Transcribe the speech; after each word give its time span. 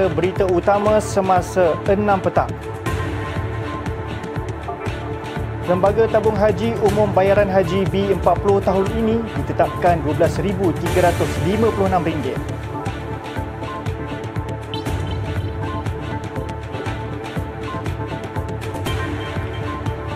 antara 0.00 0.16
berita 0.16 0.48
utama 0.48 0.96
semasa 0.96 1.76
6 1.84 1.92
petang. 2.24 2.48
Lembaga 5.68 6.08
Tabung 6.08 6.32
Haji 6.32 6.72
Umum 6.88 7.12
Bayaran 7.12 7.52
Haji 7.52 7.84
B40 7.92 8.64
tahun 8.64 8.88
ini 8.96 9.20
ditetapkan 9.36 10.00
RM12,356. 10.08 12.32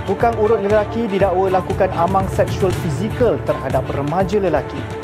Tukang 0.09 0.33
urut 0.41 0.65
lelaki 0.65 1.05
didakwa 1.13 1.61
lakukan 1.61 1.93
amang 1.93 2.25
seksual 2.33 2.73
fizikal 2.81 3.37
terhadap 3.45 3.85
remaja 3.93 4.41
lelaki. 4.41 5.04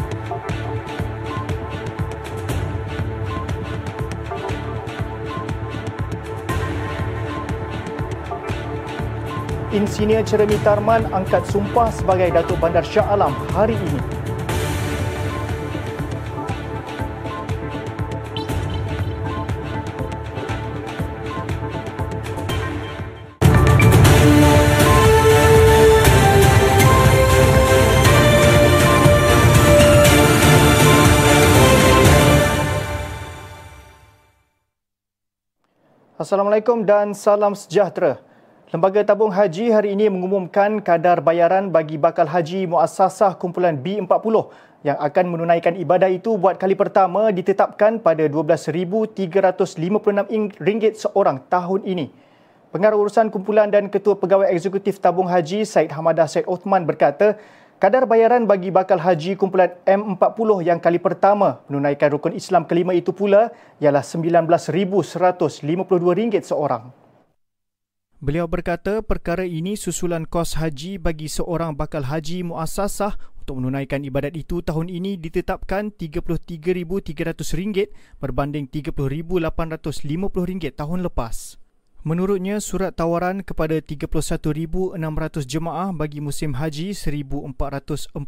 Insinyur 9.71 10.27
Ceremi 10.27 10.59
Tarman 10.67 11.07
angkat 11.15 11.47
sumpah 11.47 11.95
sebagai 11.95 12.27
Datuk 12.35 12.59
Bandar 12.59 12.83
Shah 12.83 13.07
Alam 13.07 13.31
hari 13.55 13.79
ini. 13.79 14.03
Assalamualaikum 36.19 36.83
dan 36.83 37.14
salam 37.14 37.55
sejahtera. 37.55 38.30
Lembaga 38.70 39.03
Tabung 39.03 39.35
Haji 39.35 39.75
hari 39.75 39.98
ini 39.98 40.07
mengumumkan 40.07 40.79
kadar 40.79 41.19
bayaran 41.19 41.75
bagi 41.75 41.98
bakal 41.98 42.23
haji 42.23 42.70
muasasah 42.70 43.35
kumpulan 43.35 43.75
B40 43.75 44.47
yang 44.86 44.95
akan 44.95 45.25
menunaikan 45.27 45.75
ibadah 45.75 46.07
itu 46.07 46.39
buat 46.39 46.55
kali 46.55 46.79
pertama 46.79 47.35
ditetapkan 47.35 47.98
pada 47.98 48.30
RM12,356 48.30 51.03
seorang 51.03 51.42
tahun 51.51 51.80
ini. 51.83 52.14
Pengarah 52.70 52.95
urusan 52.95 53.35
kumpulan 53.35 53.75
dan 53.75 53.91
Ketua 53.91 54.14
Pegawai 54.14 54.47
Eksekutif 54.55 55.03
Tabung 55.03 55.27
Haji 55.27 55.67
Said 55.67 55.91
Hamadah 55.91 56.30
Said 56.30 56.47
Othman 56.47 56.86
berkata, 56.86 57.42
kadar 57.83 58.07
bayaran 58.07 58.47
bagi 58.47 58.70
bakal 58.70 59.03
haji 59.03 59.35
kumpulan 59.35 59.75
M40 59.83 60.63
yang 60.63 60.79
kali 60.79 61.03
pertama 61.03 61.59
menunaikan 61.67 62.14
rukun 62.14 62.39
Islam 62.39 62.70
kelima 62.70 62.95
itu 62.95 63.11
pula 63.11 63.51
ialah 63.83 64.07
RM19,152 64.07 65.67
seorang. 66.47 67.10
Beliau 68.20 68.45
berkata 68.45 69.01
perkara 69.01 69.48
ini 69.48 69.81
susulan 69.81 70.29
kos 70.29 70.61
haji 70.61 71.01
bagi 71.01 71.25
seorang 71.25 71.73
bakal 71.73 72.05
haji 72.05 72.45
muasasah 72.45 73.17
untuk 73.41 73.64
menunaikan 73.64 74.05
ibadat 74.05 74.36
itu 74.36 74.61
tahun 74.61 74.92
ini 74.92 75.17
ditetapkan 75.17 75.89
RM33,300 75.97 78.20
berbanding 78.20 78.69
RM30,850 78.69 80.77
tahun 80.77 81.01
lepas. 81.09 81.57
Menurutnya, 82.05 82.61
surat 82.61 82.92
tawaran 82.92 83.41
kepada 83.41 83.80
31,600 83.80 85.01
jemaah 85.48 85.89
bagi 85.97 86.20
musim 86.20 86.61
haji 86.61 86.92
1445 86.92 88.20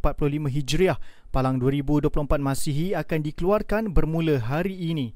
Hijriah 0.49 0.97
Palang 1.29 1.61
2024 1.61 2.41
Masihi 2.41 2.97
akan 2.97 3.21
dikeluarkan 3.29 3.93
bermula 3.93 4.41
hari 4.41 4.89
ini. 4.89 5.13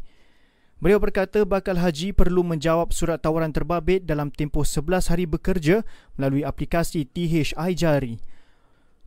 Beliau 0.77 1.01
berkata 1.01 1.41
bakal 1.49 1.81
haji 1.81 2.13
perlu 2.13 2.45
menjawab 2.45 2.93
surat 2.93 3.17
tawaran 3.25 3.49
terbabit 3.49 4.05
dalam 4.05 4.29
tempoh 4.29 4.61
11 4.61 5.09
hari 5.09 5.25
bekerja 5.25 5.81
melalui 6.21 6.45
aplikasi 6.45 7.09
THI 7.09 7.73
Jari. 7.73 8.21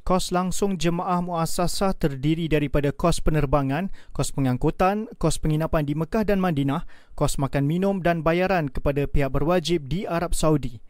Kos 0.02 0.34
langsung 0.34 0.82
jemaah 0.82 1.22
muasasah 1.22 1.94
terdiri 1.94 2.50
daripada 2.50 2.90
kos 2.90 3.22
penerbangan, 3.22 3.94
kos 4.10 4.34
pengangkutan, 4.34 5.06
kos 5.22 5.38
penginapan 5.38 5.86
di 5.86 5.94
Mekah 5.94 6.26
dan 6.26 6.42
Madinah, 6.42 6.90
kos 7.14 7.38
makan 7.38 7.70
minum 7.70 8.02
dan 8.02 8.26
bayaran 8.26 8.74
kepada 8.74 9.06
pihak 9.06 9.30
berwajib 9.30 9.86
di 9.86 10.10
Arab 10.10 10.34
Saudi. 10.34 10.82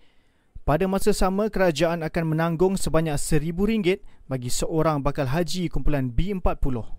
Pada 0.63 0.87
masa 0.87 1.11
sama, 1.11 1.51
kerajaan 1.51 2.07
akan 2.07 2.23
menanggung 2.31 2.79
sebanyak 2.79 3.19
RM1,000 3.19 3.99
bagi 4.31 4.47
seorang 4.47 5.03
bakal 5.03 5.27
haji 5.27 5.67
kumpulan 5.67 6.07
B40. 6.15 6.98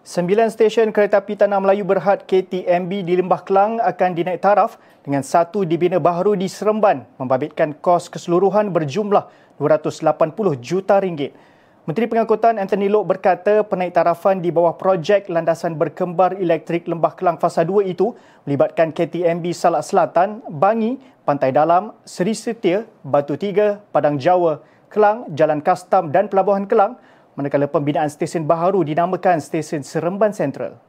Sembilan 0.00 0.48
stesen 0.48 0.96
kereta 0.96 1.20
api 1.20 1.36
Tanah 1.36 1.60
Melayu 1.60 1.84
Berhad 1.84 2.24
KTMB 2.24 3.04
di 3.04 3.20
Lembah 3.20 3.44
Kelang 3.44 3.76
akan 3.84 4.16
dinaik 4.16 4.40
taraf 4.40 4.80
dengan 5.04 5.20
satu 5.20 5.68
dibina 5.68 6.00
baharu 6.00 6.32
di 6.40 6.48
Seremban 6.48 7.04
membabitkan 7.20 7.76
kos 7.76 8.08
keseluruhan 8.08 8.72
berjumlah 8.72 9.28
280 9.60 10.56
juta 10.64 10.96
ringgit. 11.04 11.36
Menteri 11.84 12.08
Pengangkutan 12.08 12.56
Anthony 12.56 12.88
Lok 12.88 13.12
berkata 13.12 13.60
penaik 13.60 13.92
tarafan 13.92 14.40
di 14.40 14.48
bawah 14.48 14.72
projek 14.72 15.28
landasan 15.28 15.76
berkembar 15.76 16.32
elektrik 16.40 16.88
Lembah 16.88 17.12
Kelang 17.12 17.36
Fasa 17.36 17.60
2 17.60 17.92
itu 17.92 18.16
melibatkan 18.48 18.96
KTMB 18.96 19.52
Salak 19.52 19.84
Selatan, 19.84 20.40
Bangi, 20.48 20.96
Pantai 21.28 21.52
Dalam, 21.52 21.92
Seri 22.08 22.32
Setia, 22.32 22.88
Batu 23.04 23.36
Tiga, 23.36 23.84
Padang 23.92 24.16
Jawa, 24.16 24.64
Kelang, 24.88 25.28
Jalan 25.36 25.60
Kastam 25.60 26.08
dan 26.08 26.32
Pelabuhan 26.32 26.64
Kelang 26.64 26.96
manakala 27.38 27.70
pembinaan 27.70 28.10
stesen 28.10 28.46
baharu 28.46 28.82
dinamakan 28.82 29.38
Stesen 29.38 29.86
Seremban 29.86 30.34
Sentral. 30.34 30.80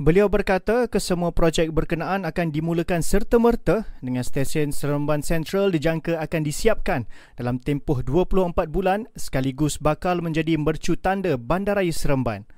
Beliau 0.00 0.26
berkata 0.32 0.88
kesemua 0.88 1.36
projek 1.36 1.68
berkenaan 1.68 2.24
akan 2.24 2.48
dimulakan 2.48 3.04
serta-merta 3.04 3.84
dengan 4.00 4.24
stesen 4.24 4.72
Seremban 4.72 5.20
Sentral 5.20 5.68
dijangka 5.68 6.16
akan 6.16 6.42
disiapkan 6.42 7.04
dalam 7.36 7.60
tempoh 7.60 8.00
24 8.00 8.56
bulan 8.72 9.04
sekaligus 9.12 9.76
bakal 9.76 10.24
menjadi 10.24 10.56
mercu 10.56 10.96
tanda 10.96 11.36
Bandaraya 11.36 11.92
Seremban. 11.92 12.48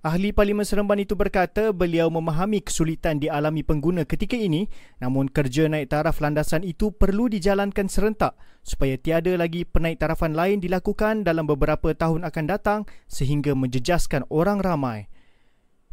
Ahli 0.00 0.32
Parlimen 0.32 0.64
Seremban 0.64 0.96
itu 0.96 1.12
berkata 1.12 1.76
beliau 1.76 2.08
memahami 2.08 2.64
kesulitan 2.64 3.20
dialami 3.20 3.60
pengguna 3.60 4.08
ketika 4.08 4.32
ini 4.32 4.64
namun 4.96 5.28
kerja 5.28 5.68
naik 5.68 5.92
taraf 5.92 6.24
landasan 6.24 6.64
itu 6.64 6.88
perlu 6.88 7.28
dijalankan 7.28 7.84
serentak 7.84 8.32
supaya 8.64 8.96
tiada 8.96 9.28
lagi 9.36 9.68
penaik 9.68 10.00
tarafan 10.00 10.32
lain 10.32 10.56
dilakukan 10.56 11.20
dalam 11.20 11.44
beberapa 11.44 11.92
tahun 11.92 12.24
akan 12.24 12.44
datang 12.48 12.80
sehingga 13.12 13.52
menjejaskan 13.52 14.24
orang 14.32 14.64
ramai. 14.64 15.12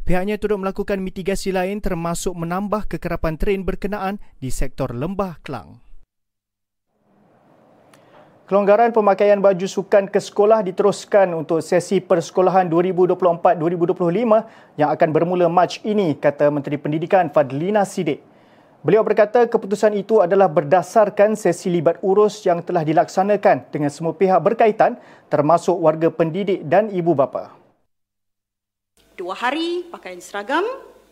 Pihaknya 0.08 0.40
turut 0.40 0.56
melakukan 0.56 1.04
mitigasi 1.04 1.52
lain 1.52 1.84
termasuk 1.84 2.32
menambah 2.32 2.88
kekerapan 2.88 3.36
tren 3.36 3.68
berkenaan 3.68 4.24
di 4.40 4.48
sektor 4.48 4.88
Lembah 4.88 5.36
Kelang. 5.44 5.84
Kelonggaran 8.48 8.96
pemakaian 8.96 9.44
baju 9.44 9.68
sukan 9.68 10.08
ke 10.08 10.16
sekolah 10.16 10.64
diteruskan 10.64 11.36
untuk 11.36 11.60
sesi 11.60 12.00
persekolahan 12.00 12.64
2024-2025 12.72 14.80
yang 14.80 14.88
akan 14.88 15.08
bermula 15.12 15.52
Mac 15.52 15.84
ini, 15.84 16.16
kata 16.16 16.48
Menteri 16.48 16.80
Pendidikan 16.80 17.28
Fadlina 17.28 17.84
Sidik. 17.84 18.24
Beliau 18.80 19.04
berkata 19.04 19.44
keputusan 19.44 20.00
itu 20.00 20.24
adalah 20.24 20.48
berdasarkan 20.48 21.36
sesi 21.36 21.68
libat 21.68 22.00
urus 22.00 22.40
yang 22.48 22.64
telah 22.64 22.88
dilaksanakan 22.88 23.68
dengan 23.68 23.92
semua 23.92 24.16
pihak 24.16 24.40
berkaitan 24.40 24.96
termasuk 25.28 25.76
warga 25.76 26.08
pendidik 26.08 26.64
dan 26.64 26.88
ibu 26.88 27.12
bapa. 27.12 27.52
Dua 29.12 29.36
hari 29.36 29.84
pakaian 29.92 30.24
seragam, 30.24 30.64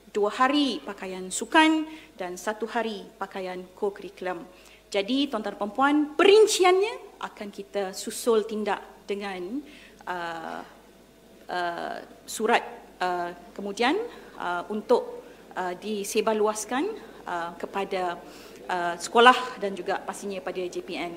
dua 0.08 0.32
hari 0.32 0.80
pakaian 0.80 1.28
sukan 1.28 1.84
dan 2.16 2.40
satu 2.40 2.64
hari 2.64 3.04
pakaian 3.20 3.60
co-curriculum. 3.76 4.48
Jadi 4.96 5.28
tuan-tuan 5.28 5.60
dan 5.60 5.69
puan 5.76 5.96
perinciannya 6.16 7.20
akan 7.20 7.52
kita 7.52 7.93
susul 7.93 8.48
tindak 8.48 8.81
dengan 9.04 9.60
uh, 10.08 10.64
uh, 11.52 11.96
surat 12.25 12.64
uh, 12.96 13.28
kemudian 13.52 13.93
uh, 14.40 14.64
untuk 14.72 15.20
uh, 15.52 15.76
disebarluaskan 15.76 16.96
uh, 17.28 17.52
kepada 17.60 18.16
uh, 18.72 18.96
sekolah 18.96 19.60
dan 19.60 19.76
juga 19.76 20.00
pastinya 20.00 20.40
pada 20.40 20.64
JPN. 20.64 21.12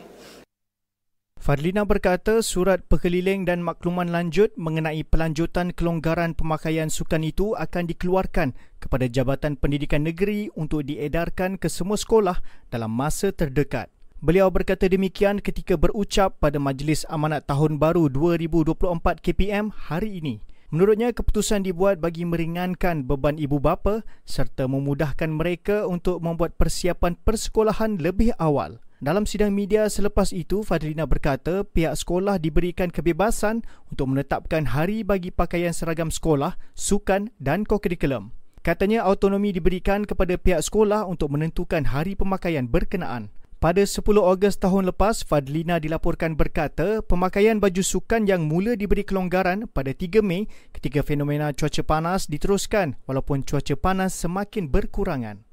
Fadlina 1.40 1.88
berkata 1.88 2.44
surat 2.44 2.84
pekeliling 2.92 3.48
dan 3.48 3.64
makluman 3.64 4.12
lanjut 4.12 4.52
mengenai 4.60 5.08
pelanjutan 5.08 5.72
kelonggaran 5.72 6.36
pemakaian 6.36 6.92
sukan 6.92 7.24
itu 7.24 7.56
akan 7.56 7.88
dikeluarkan 7.88 8.52
kepada 8.84 9.08
Jabatan 9.08 9.56
Pendidikan 9.56 10.04
Negeri 10.04 10.52
untuk 10.60 10.84
diedarkan 10.84 11.56
ke 11.56 11.72
semua 11.72 11.96
sekolah 11.96 12.44
dalam 12.68 12.92
masa 12.92 13.32
terdekat. 13.32 13.88
Beliau 14.20 14.52
berkata 14.52 14.92
demikian 14.92 15.40
ketika 15.40 15.80
berucap 15.80 16.44
pada 16.44 16.60
Majlis 16.60 17.08
Amanat 17.08 17.48
Tahun 17.48 17.80
Baru 17.80 18.12
2024 18.12 19.24
KPM 19.24 19.72
hari 19.72 20.20
ini. 20.20 20.44
Menurutnya, 20.76 21.16
keputusan 21.16 21.64
dibuat 21.64 22.04
bagi 22.04 22.28
meringankan 22.28 23.08
beban 23.08 23.40
ibu 23.40 23.64
bapa 23.64 24.04
serta 24.28 24.68
memudahkan 24.68 25.32
mereka 25.32 25.88
untuk 25.88 26.20
membuat 26.20 26.60
persiapan 26.60 27.16
persekolahan 27.16 27.96
lebih 27.96 28.36
awal. 28.36 28.84
Dalam 29.00 29.24
sidang 29.24 29.56
media 29.56 29.88
selepas 29.88 30.36
itu, 30.36 30.60
Fadlina 30.60 31.08
berkata 31.08 31.64
pihak 31.64 31.96
sekolah 31.96 32.36
diberikan 32.36 32.92
kebebasan 32.92 33.64
untuk 33.88 34.12
menetapkan 34.12 34.68
hari 34.76 35.08
bagi 35.08 35.32
pakaian 35.32 35.72
seragam 35.72 36.12
sekolah, 36.12 36.60
sukan 36.76 37.32
dan 37.40 37.64
kokurikulum. 37.64 38.36
Katanya 38.60 39.08
autonomi 39.08 39.56
diberikan 39.56 40.04
kepada 40.04 40.36
pihak 40.36 40.60
sekolah 40.60 41.08
untuk 41.08 41.32
menentukan 41.32 41.88
hari 41.88 42.20
pemakaian 42.20 42.68
berkenaan. 42.68 43.32
Pada 43.64 43.80
10 43.88 44.04
Ogos 44.20 44.60
tahun 44.60 44.92
lepas, 44.92 45.24
Fadlina 45.24 45.80
dilaporkan 45.80 46.36
berkata 46.36 47.00
pemakaian 47.00 47.56
baju 47.64 47.80
sukan 47.80 48.28
yang 48.28 48.52
mula 48.52 48.76
diberi 48.76 49.08
kelonggaran 49.08 49.72
pada 49.72 49.96
3 49.96 50.20
Mei 50.20 50.52
ketika 50.76 51.08
fenomena 51.08 51.56
cuaca 51.56 51.88
panas 51.88 52.28
diteruskan 52.28 53.00
walaupun 53.08 53.48
cuaca 53.48 53.80
panas 53.80 54.12
semakin 54.12 54.68
berkurangan. 54.68 55.49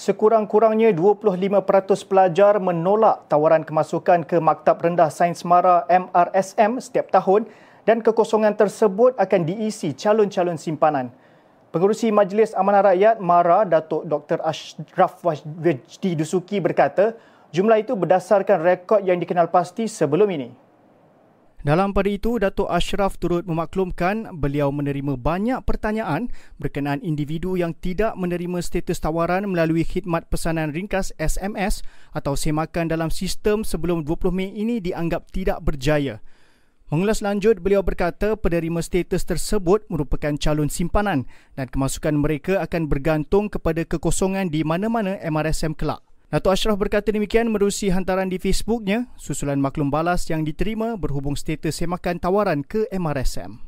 Sekurang-kurangnya 0.00 0.96
25% 0.96 2.08
pelajar 2.08 2.56
menolak 2.56 3.28
tawaran 3.28 3.60
kemasukan 3.60 4.24
ke 4.24 4.40
Maktab 4.40 4.80
Rendah 4.80 5.12
Sains 5.12 5.44
Mara 5.44 5.84
MRSM 5.92 6.80
setiap 6.80 7.12
tahun 7.12 7.44
dan 7.84 8.00
kekosongan 8.00 8.56
tersebut 8.56 9.12
akan 9.20 9.40
diisi 9.44 9.92
calon-calon 9.92 10.56
simpanan. 10.56 11.12
Pengurusi 11.68 12.08
Majlis 12.08 12.56
Amanah 12.56 12.88
Rakyat 12.88 13.20
Mara 13.20 13.68
Datuk 13.68 14.08
Dr. 14.08 14.40
Ashraf 14.40 15.20
Wajdi 15.20 16.16
Dusuki 16.16 16.64
berkata, 16.64 17.20
jumlah 17.52 17.84
itu 17.84 17.92
berdasarkan 17.92 18.64
rekod 18.64 19.04
yang 19.04 19.20
dikenal 19.20 19.52
pasti 19.52 19.84
sebelum 19.84 20.32
ini. 20.32 20.48
Dalam 21.60 21.92
pada 21.92 22.08
itu, 22.08 22.40
Datuk 22.40 22.72
Ashraf 22.72 23.20
turut 23.20 23.44
memaklumkan 23.44 24.32
beliau 24.32 24.72
menerima 24.72 25.20
banyak 25.20 25.60
pertanyaan 25.68 26.32
berkenaan 26.56 27.04
individu 27.04 27.52
yang 27.52 27.76
tidak 27.76 28.16
menerima 28.16 28.64
status 28.64 28.96
tawaran 28.96 29.44
melalui 29.44 29.84
khidmat 29.84 30.32
pesanan 30.32 30.72
ringkas 30.72 31.12
SMS 31.20 31.84
atau 32.16 32.32
semakan 32.32 32.88
dalam 32.88 33.12
sistem 33.12 33.60
sebelum 33.60 34.08
20 34.08 34.32
Mei 34.32 34.56
ini 34.56 34.80
dianggap 34.80 35.28
tidak 35.28 35.60
berjaya. 35.60 36.24
Mengulas 36.88 37.20
lanjut, 37.20 37.60
beliau 37.60 37.84
berkata 37.84 38.40
penerima 38.40 38.80
status 38.80 39.22
tersebut 39.22 39.84
merupakan 39.92 40.34
calon 40.40 40.72
simpanan 40.72 41.28
dan 41.60 41.68
kemasukan 41.68 42.16
mereka 42.16 42.64
akan 42.64 42.88
bergantung 42.88 43.52
kepada 43.52 43.84
kekosongan 43.84 44.48
di 44.48 44.64
mana-mana 44.64 45.20
MRSM 45.22 45.76
kelak. 45.76 46.09
Dato' 46.30 46.54
Ashraf 46.54 46.78
berkata 46.78 47.10
demikian 47.10 47.50
merusi 47.50 47.90
hantaran 47.90 48.30
di 48.30 48.38
Facebooknya 48.38 49.10
susulan 49.18 49.58
maklum 49.58 49.90
balas 49.90 50.30
yang 50.30 50.46
diterima 50.46 50.94
berhubung 50.94 51.34
status 51.34 51.74
semakan 51.74 52.22
tawaran 52.22 52.62
ke 52.62 52.86
MRSM. 52.94 53.58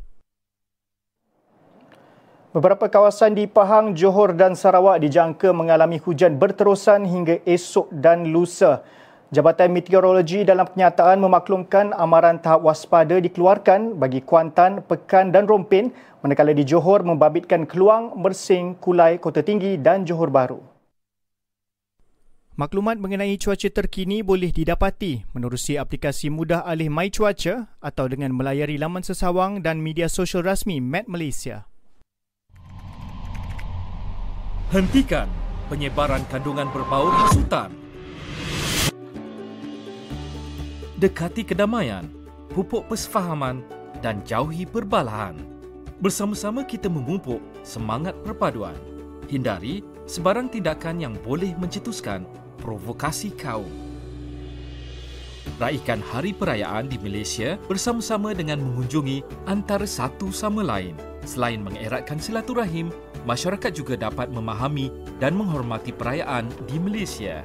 Beberapa 2.55 2.87
kawasan 2.87 3.35
di 3.35 3.51
Pahang, 3.51 3.99
Johor 3.99 4.39
dan 4.39 4.55
Sarawak 4.55 5.03
dijangka 5.03 5.51
mengalami 5.51 5.99
hujan 5.99 6.39
berterusan 6.39 7.03
hingga 7.03 7.43
esok 7.43 7.91
dan 7.91 8.31
lusa. 8.31 8.87
Jabatan 9.35 9.75
Meteorologi 9.75 10.47
dalam 10.47 10.71
kenyataan 10.71 11.19
memaklumkan 11.19 11.91
amaran 11.99 12.39
tahap 12.39 12.63
waspada 12.63 13.19
dikeluarkan 13.19 13.99
bagi 13.99 14.23
Kuantan, 14.23 14.87
Pekan 14.87 15.35
dan 15.35 15.51
Rompin 15.51 15.91
manakala 16.23 16.55
di 16.55 16.63
Johor 16.63 17.03
membabitkan 17.03 17.67
Keluang, 17.67 18.15
Mersing, 18.23 18.79
Kulai, 18.79 19.19
Kota 19.19 19.43
Tinggi 19.43 19.83
dan 19.83 20.07
Johor 20.07 20.31
Baru. 20.31 20.72
Maklumat 22.53 23.01
mengenai 23.01 23.41
cuaca 23.41 23.65
terkini 23.73 24.21
boleh 24.21 24.53
didapati 24.53 25.25
menerusi 25.33 25.81
aplikasi 25.81 26.29
mudah 26.29 26.69
alih 26.69 26.93
My 26.93 27.09
Cuaca 27.09 27.73
atau 27.81 28.05
dengan 28.13 28.37
melayari 28.37 28.77
laman 28.77 29.01
sesawang 29.01 29.65
dan 29.65 29.81
media 29.81 30.05
sosial 30.05 30.45
rasmi 30.45 30.77
Met 30.77 31.09
Malaysia. 31.09 31.65
Hentikan 34.69 35.33
penyebaran 35.73 36.29
kandungan 36.29 36.69
berbau 36.69 37.09
hasutan. 37.25 37.73
Dekati 41.01 41.49
kedamaian, 41.49 42.05
pupuk 42.53 42.85
persefahaman 42.85 43.65
dan 44.05 44.21
jauhi 44.29 44.69
perbalahan. 44.69 45.41
Bersama-sama 46.05 46.69
kita 46.69 46.93
memupuk 46.93 47.41
semangat 47.65 48.13
perpaduan. 48.21 48.77
Hindari 49.33 49.81
sebarang 50.05 50.53
tindakan 50.53 51.01
yang 51.01 51.15
boleh 51.25 51.57
mencetuskan 51.57 52.29
provokasi 52.63 53.35
kaum. 53.35 53.67
Raikan 55.59 55.99
hari 55.99 56.31
perayaan 56.31 56.87
di 56.87 56.97
Malaysia 57.03 57.59
bersama-sama 57.67 58.31
dengan 58.31 58.63
mengunjungi 58.63 59.27
antara 59.51 59.85
satu 59.85 60.31
sama 60.31 60.63
lain. 60.63 60.95
Selain 61.27 61.59
mengeratkan 61.59 62.23
silaturahim, 62.23 62.95
masyarakat 63.27 63.75
juga 63.75 63.99
dapat 63.99 64.31
memahami 64.31 64.95
dan 65.19 65.35
menghormati 65.35 65.91
perayaan 65.91 66.47
di 66.71 66.79
Malaysia. 66.79 67.43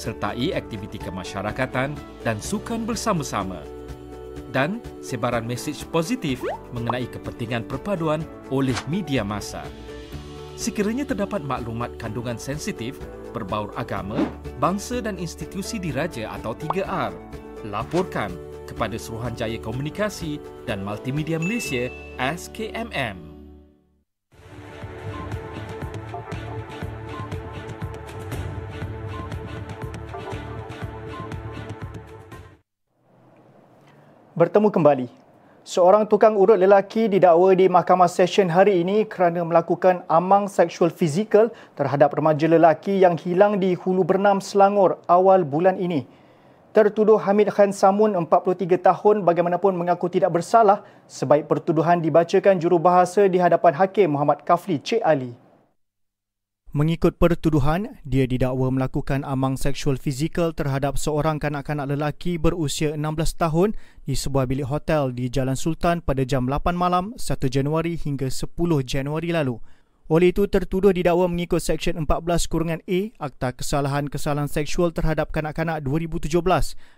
Sertai 0.00 0.56
aktiviti 0.56 0.96
kemasyarakatan 0.96 1.92
dan 2.24 2.36
sukan 2.40 2.88
bersama-sama. 2.88 3.60
Dan 4.50 4.80
sebaran 5.04 5.44
mesej 5.44 5.84
positif 5.90 6.40
mengenai 6.72 7.06
kepentingan 7.10 7.68
perpaduan 7.68 8.24
oleh 8.48 8.76
media 8.88 9.22
masa. 9.26 9.64
Sekiranya 10.54 11.02
terdapat 11.02 11.42
maklumat 11.42 11.98
kandungan 11.98 12.38
sensitif 12.38 13.00
berbaur 13.34 13.74
agama, 13.74 14.22
bangsa 14.62 15.02
dan 15.02 15.18
institusi 15.18 15.82
diraja 15.82 16.30
atau 16.38 16.54
3R. 16.54 17.10
Laporkan 17.66 18.30
kepada 18.70 18.94
Suruhanjaya 18.94 19.58
Komunikasi 19.58 20.38
dan 20.64 20.86
Multimedia 20.86 21.42
Malaysia 21.42 21.90
SKMM. 22.22 23.34
Bertemu 34.34 34.68
kembali. 34.74 35.23
Seorang 35.74 36.06
tukang 36.06 36.38
urut 36.38 36.54
lelaki 36.54 37.10
didakwa 37.10 37.50
di 37.50 37.66
Mahkamah 37.66 38.06
Session 38.06 38.46
hari 38.46 38.86
ini 38.86 39.02
kerana 39.10 39.42
melakukan 39.42 40.06
amang 40.06 40.46
seksual 40.46 40.94
fizikal 40.94 41.50
terhadap 41.74 42.14
remaja 42.14 42.46
lelaki 42.46 43.02
yang 43.02 43.18
hilang 43.18 43.58
di 43.58 43.74
Hulu 43.74 44.06
Bernam 44.06 44.38
Selangor 44.38 45.02
awal 45.10 45.42
bulan 45.42 45.74
ini. 45.82 46.06
Tertuduh 46.70 47.18
Hamid 47.18 47.50
Khan 47.50 47.74
Samun, 47.74 48.14
43 48.14 48.70
tahun, 48.78 49.26
bagaimanapun 49.26 49.74
mengaku 49.74 50.06
tidak 50.06 50.38
bersalah 50.38 50.86
sebaik 51.10 51.50
pertuduhan 51.50 51.98
dibacakan 51.98 52.54
jurubahasa 52.62 53.26
di 53.26 53.42
hadapan 53.42 53.74
Hakim 53.74 54.14
Muhammad 54.14 54.46
Kafli 54.46 54.78
Cik 54.78 55.02
Ali. 55.02 55.34
Mengikut 56.74 57.14
pertuduhan, 57.22 58.02
dia 58.02 58.26
didakwa 58.26 58.66
melakukan 58.66 59.22
amang 59.22 59.54
seksual 59.54 59.94
fizikal 59.94 60.50
terhadap 60.50 60.98
seorang 60.98 61.38
kanak-kanak 61.38 61.86
lelaki 61.86 62.34
berusia 62.34 62.98
16 62.98 63.14
tahun 63.38 63.78
di 64.02 64.18
sebuah 64.18 64.50
bilik 64.50 64.66
hotel 64.66 65.14
di 65.14 65.30
Jalan 65.30 65.54
Sultan 65.54 66.02
pada 66.02 66.26
jam 66.26 66.50
8 66.50 66.74
malam 66.74 67.14
1 67.14 67.30
Januari 67.46 67.94
hingga 67.94 68.26
10 68.26 68.58
Januari 68.82 69.30
lalu. 69.30 69.62
Oleh 70.10 70.34
itu, 70.34 70.50
tertuduh 70.50 70.90
didakwa 70.90 71.30
mengikut 71.30 71.62
Seksyen 71.62 71.94
14 71.94 72.50
kurungan 72.50 72.82
A 72.90 73.14
Akta 73.22 73.54
Kesalahan-Kesalahan 73.54 74.50
Seksual 74.50 74.90
terhadap 74.90 75.30
Kanak-Kanak 75.30 75.78
2017 75.86 76.26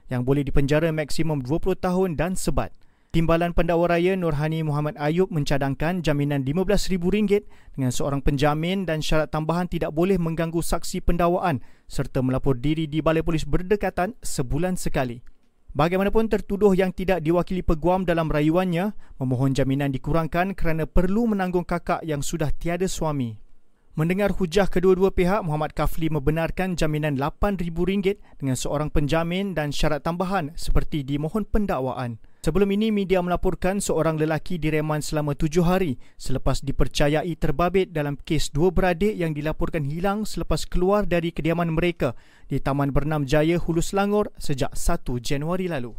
yang 0.09 0.25
boleh 0.25 0.41
dipenjara 0.41 0.89
maksimum 0.89 1.45
20 1.45 1.77
tahun 1.77 2.17
dan 2.17 2.33
sebat. 2.33 2.73
Timbalan 3.17 3.57
Pendakwa 3.57 3.97
Raya 3.97 4.13
Nurhani 4.13 4.61
Muhammad 4.61 5.01
Ayub 5.01 5.33
mencadangkan 5.33 6.05
jaminan 6.05 6.45
RM15,000 6.45 7.49
dengan 7.73 7.89
seorang 7.89 8.21
penjamin 8.21 8.85
dan 8.85 9.01
syarat 9.01 9.33
tambahan 9.33 9.73
tidak 9.73 9.97
boleh 9.97 10.21
mengganggu 10.21 10.61
saksi 10.61 11.01
pendakwaan 11.01 11.65
serta 11.89 12.21
melapor 12.21 12.61
diri 12.61 12.85
di 12.85 13.01
Balai 13.01 13.25
Polis 13.25 13.49
berdekatan 13.49 14.21
sebulan 14.21 14.77
sekali. 14.77 15.25
Bagaimanapun 15.73 16.29
tertuduh 16.29 16.77
yang 16.77 16.93
tidak 16.93 17.25
diwakili 17.25 17.65
peguam 17.65 18.05
dalam 18.05 18.29
rayuannya 18.29 18.93
memohon 19.17 19.57
jaminan 19.57 19.97
dikurangkan 19.97 20.53
kerana 20.53 20.85
perlu 20.85 21.33
menanggung 21.33 21.65
kakak 21.65 22.05
yang 22.05 22.21
sudah 22.21 22.53
tiada 22.53 22.85
suami. 22.85 23.41
Mendengar 23.97 24.37
hujah 24.37 24.69
kedua-dua 24.69 25.09
pihak, 25.09 25.41
Muhammad 25.41 25.73
Kafli 25.73 26.13
membenarkan 26.13 26.77
jaminan 26.77 27.17
RM8,000 27.17 27.81
dengan 28.37 28.57
seorang 28.61 28.93
penjamin 28.93 29.57
dan 29.57 29.73
syarat 29.73 30.05
tambahan 30.05 30.53
seperti 30.53 31.01
dimohon 31.01 31.49
pendakwaan. 31.49 32.21
Sebelum 32.47 32.71
ini, 32.79 32.95
media 32.95 33.19
melaporkan 33.19 33.83
seorang 33.83 34.23
lelaki 34.23 34.55
direman 34.55 35.03
selama 35.03 35.35
tujuh 35.35 35.67
hari 35.67 35.99
selepas 36.15 36.63
dipercayai 36.63 37.35
terbabit 37.35 37.91
dalam 37.91 38.15
kes 38.15 38.55
dua 38.55 38.71
beradik 38.71 39.19
yang 39.19 39.35
dilaporkan 39.35 39.83
hilang 39.83 40.23
selepas 40.23 40.63
keluar 40.63 41.11
dari 41.11 41.35
kediaman 41.35 41.75
mereka 41.75 42.15
di 42.47 42.63
Taman 42.63 42.95
Bernam 42.95 43.27
Jaya, 43.27 43.59
Hulu 43.59 43.83
Selangor 43.83 44.31
sejak 44.39 44.79
1 44.79 45.19
Januari 45.19 45.67
lalu. 45.67 45.99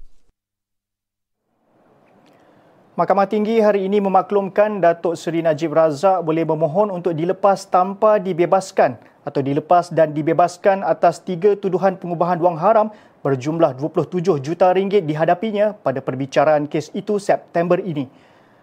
Mahkamah 2.96 3.28
Tinggi 3.28 3.60
hari 3.60 3.84
ini 3.84 4.00
memaklumkan 4.00 4.80
Datuk 4.80 5.20
Seri 5.20 5.44
Najib 5.44 5.76
Razak 5.76 6.24
boleh 6.24 6.48
memohon 6.48 6.96
untuk 6.96 7.12
dilepas 7.12 7.68
tanpa 7.68 8.24
dibebaskan 8.24 8.96
atau 9.28 9.44
dilepas 9.44 9.92
dan 9.92 10.16
dibebaskan 10.16 10.88
atas 10.88 11.20
tiga 11.20 11.60
tuduhan 11.60 12.00
pengubahan 12.00 12.40
wang 12.40 12.56
haram 12.56 12.88
berjumlah 13.28 13.76
27 13.76 14.40
juta 14.40 14.72
ringgit 14.72 15.04
dihadapinya 15.04 15.76
pada 15.76 16.00
perbicaraan 16.00 16.64
kes 16.64 16.96
itu 16.96 17.20
September 17.20 17.76
ini. 17.76 18.08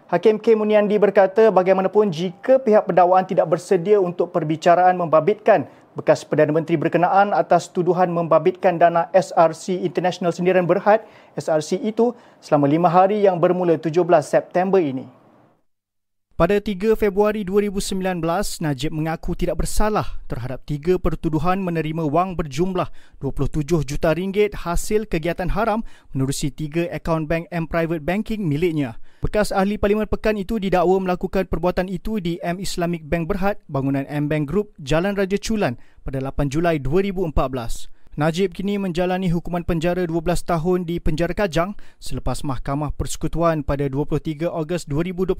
Hakim 0.09 0.41
K. 0.41 0.57
Muniandi 0.57 0.97
berkata 0.97 1.53
bagaimanapun 1.53 2.09
jika 2.09 2.57
pihak 2.57 2.89
pendakwaan 2.89 3.25
tidak 3.25 3.45
bersedia 3.49 4.01
untuk 4.01 4.33
perbicaraan 4.33 4.97
membabitkan 4.97 5.69
bekas 5.97 6.21
Perdana 6.21 6.53
Menteri 6.53 6.77
berkenaan 6.77 7.33
atas 7.33 7.69
tuduhan 7.69 8.09
membabitkan 8.13 8.77
dana 8.77 9.09
SRC 9.13 9.81
International 9.81 10.29
Sendirian 10.29 10.65
Berhad 10.65 11.01
SRC 11.37 11.81
itu 11.81 12.13
selama 12.37 12.69
lima 12.69 12.89
hari 12.89 13.25
yang 13.25 13.41
bermula 13.41 13.77
17 13.81 13.97
September 14.21 14.77
ini. 14.77 15.24
Pada 16.35 16.59
3 16.59 16.99
Februari 16.99 17.47
2019, 17.47 18.19
Najib 18.59 18.91
mengaku 18.91 19.39
tidak 19.39 19.63
bersalah 19.63 20.19
terhadap 20.27 20.67
tiga 20.67 20.99
pertuduhan 20.99 21.63
menerima 21.63 22.03
wang 22.11 22.35
berjumlah 22.35 22.91
27 23.23 23.63
juta 23.87 24.11
ringgit 24.11 24.51
hasil 24.51 25.07
kegiatan 25.07 25.47
haram 25.55 25.87
menerusi 26.11 26.51
tiga 26.51 26.91
akaun 26.91 27.23
bank 27.23 27.47
M 27.55 27.71
Private 27.71 28.03
Banking 28.03 28.51
miliknya. 28.51 28.99
Bekas 29.23 29.55
ahli 29.55 29.79
Parlimen 29.79 30.11
Pekan 30.11 30.35
itu 30.35 30.59
didakwa 30.59 31.07
melakukan 31.07 31.47
perbuatan 31.47 31.87
itu 31.87 32.19
di 32.19 32.35
M 32.43 32.59
Islamic 32.59 33.07
Bank 33.07 33.31
Berhad, 33.31 33.63
bangunan 33.71 34.03
M 34.03 34.27
Bank 34.27 34.51
Group, 34.51 34.75
Jalan 34.83 35.15
Raja 35.15 35.39
Chulan 35.39 35.79
pada 36.03 36.19
8 36.19 36.51
Julai 36.51 36.83
2014. 36.83 37.94
Najib 38.15 38.55
kini 38.55 38.79
menjalani 38.79 39.27
hukuman 39.27 39.67
penjara 39.67 40.07
12 40.07 40.23
tahun 40.47 40.87
di 40.87 41.03
penjara 41.03 41.35
Kajang 41.35 41.75
selepas 41.99 42.47
Mahkamah 42.47 42.95
Persekutuan 42.95 43.59
pada 43.59 43.91
23 43.91 44.47
Ogos 44.47 44.87
2022 44.87 45.35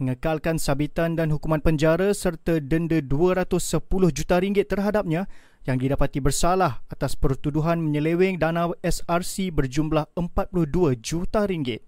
mengekalkan 0.00 0.56
sabitan 0.56 1.20
dan 1.20 1.28
hukuman 1.28 1.60
penjara 1.60 2.08
serta 2.16 2.64
denda 2.64 3.04
210 3.04 3.60
juta 4.08 4.40
ringgit 4.40 4.72
terhadapnya 4.72 5.28
yang 5.68 5.76
didapati 5.76 6.24
bersalah 6.24 6.80
atas 6.88 7.12
pertuduhan 7.12 7.76
menyeleweng 7.76 8.40
dana 8.40 8.72
SRC 8.80 9.52
berjumlah 9.52 10.08
42 10.16 10.96
juta 11.04 11.44
ringgit. 11.44 11.84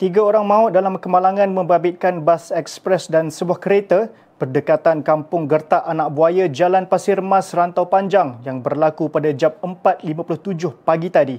Tiga 0.00 0.24
orang 0.24 0.48
maut 0.48 0.72
dalam 0.72 0.96
kemalangan 0.96 1.52
membabitkan 1.52 2.24
bas 2.24 2.48
ekspres 2.48 3.12
dan 3.12 3.28
sebuah 3.28 3.60
kereta 3.60 4.08
berdekatan 4.38 5.02
kampung 5.02 5.50
Gertak 5.50 5.82
Anak 5.82 6.14
Buaya 6.14 6.46
Jalan 6.46 6.86
Pasir 6.86 7.18
Mas 7.18 7.50
Rantau 7.50 7.90
Panjang 7.90 8.38
yang 8.46 8.62
berlaku 8.62 9.10
pada 9.10 9.34
jam 9.34 9.50
4.57 9.60 10.78
pagi 10.86 11.10
tadi. 11.10 11.36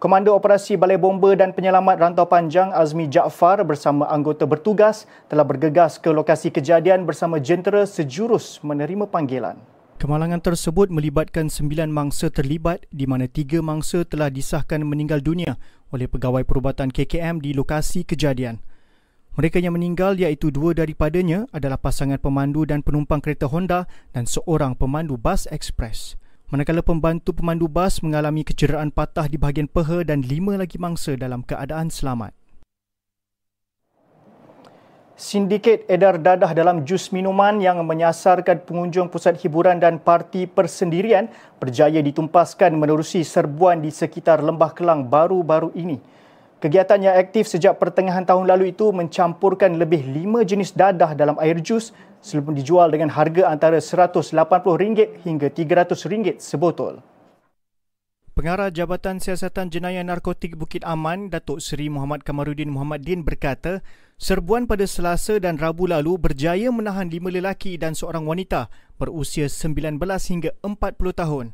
Komando 0.00 0.34
Operasi 0.34 0.74
Balai 0.74 0.98
Bomba 0.98 1.30
dan 1.38 1.54
Penyelamat 1.54 2.00
Rantau 2.00 2.26
Panjang 2.26 2.74
Azmi 2.74 3.06
Jaafar 3.06 3.62
bersama 3.62 4.08
anggota 4.10 4.48
bertugas 4.48 5.06
telah 5.30 5.46
bergegas 5.46 6.00
ke 6.00 6.10
lokasi 6.10 6.50
kejadian 6.50 7.06
bersama 7.06 7.38
jentera 7.38 7.86
sejurus 7.86 8.58
menerima 8.66 9.06
panggilan. 9.06 9.60
Kemalangan 10.02 10.42
tersebut 10.42 10.90
melibatkan 10.90 11.46
sembilan 11.46 11.86
mangsa 11.86 12.26
terlibat 12.34 12.82
di 12.90 13.06
mana 13.06 13.30
tiga 13.30 13.62
mangsa 13.62 14.02
telah 14.02 14.26
disahkan 14.26 14.82
meninggal 14.82 15.22
dunia 15.22 15.54
oleh 15.94 16.10
pegawai 16.10 16.42
perubatan 16.42 16.90
KKM 16.90 17.38
di 17.38 17.54
lokasi 17.54 18.02
kejadian. 18.02 18.71
Mereka 19.32 19.64
yang 19.64 19.72
meninggal 19.72 20.20
iaitu 20.20 20.52
dua 20.52 20.76
daripadanya 20.76 21.48
adalah 21.56 21.80
pasangan 21.80 22.20
pemandu 22.20 22.68
dan 22.68 22.84
penumpang 22.84 23.16
kereta 23.16 23.48
Honda 23.48 23.88
dan 24.12 24.28
seorang 24.28 24.76
pemandu 24.76 25.16
bas 25.16 25.48
ekspres. 25.48 26.20
Manakala 26.52 26.84
pembantu 26.84 27.32
pemandu 27.32 27.64
bas 27.64 28.04
mengalami 28.04 28.44
kecederaan 28.44 28.92
patah 28.92 29.24
di 29.24 29.40
bahagian 29.40 29.72
peha 29.72 30.04
dan 30.04 30.20
lima 30.20 30.60
lagi 30.60 30.76
mangsa 30.76 31.16
dalam 31.16 31.40
keadaan 31.40 31.88
selamat. 31.88 32.36
Sindiket 35.16 35.88
edar 35.88 36.20
dadah 36.20 36.52
dalam 36.52 36.84
jus 36.84 37.08
minuman 37.08 37.56
yang 37.56 37.80
menyasarkan 37.88 38.68
pengunjung 38.68 39.08
pusat 39.08 39.40
hiburan 39.40 39.80
dan 39.80 39.96
parti 39.96 40.44
persendirian 40.44 41.32
berjaya 41.56 42.04
ditumpaskan 42.04 42.76
menerusi 42.76 43.24
serbuan 43.24 43.80
di 43.80 43.88
sekitar 43.88 44.44
Lembah 44.44 44.76
Kelang 44.76 45.08
baru-baru 45.08 45.72
ini. 45.72 46.20
Kegiatan 46.62 47.02
yang 47.02 47.18
aktif 47.18 47.50
sejak 47.50 47.82
pertengahan 47.82 48.22
tahun 48.22 48.46
lalu 48.46 48.70
itu 48.70 48.94
mencampurkan 48.94 49.82
lebih 49.82 50.06
lima 50.06 50.46
jenis 50.46 50.70
dadah 50.78 51.10
dalam 51.18 51.34
air 51.42 51.58
jus 51.58 51.90
sebelum 52.22 52.54
dijual 52.54 52.86
dengan 52.86 53.10
harga 53.10 53.50
antara 53.50 53.82
RM180 53.82 55.26
hingga 55.26 55.50
RM300 55.50 56.38
sebotol. 56.38 57.02
Pengarah 58.38 58.70
Jabatan 58.70 59.18
Siasatan 59.18 59.74
Jenayah 59.74 60.06
Narkotik 60.06 60.54
Bukit 60.54 60.86
Aman, 60.86 61.34
Datuk 61.34 61.58
Seri 61.58 61.90
Muhammad 61.90 62.22
Kamarudin 62.22 62.70
Muhammad 62.70 63.02
Din 63.02 63.26
berkata, 63.26 63.82
serbuan 64.14 64.70
pada 64.70 64.86
Selasa 64.86 65.42
dan 65.42 65.58
Rabu 65.58 65.90
lalu 65.90 66.14
berjaya 66.14 66.70
menahan 66.70 67.10
lima 67.10 67.28
lelaki 67.28 67.74
dan 67.74 67.98
seorang 67.98 68.22
wanita 68.22 68.70
berusia 69.02 69.50
19 69.50 69.98
hingga 70.30 70.54
40 70.62 70.70
tahun. 71.10 71.46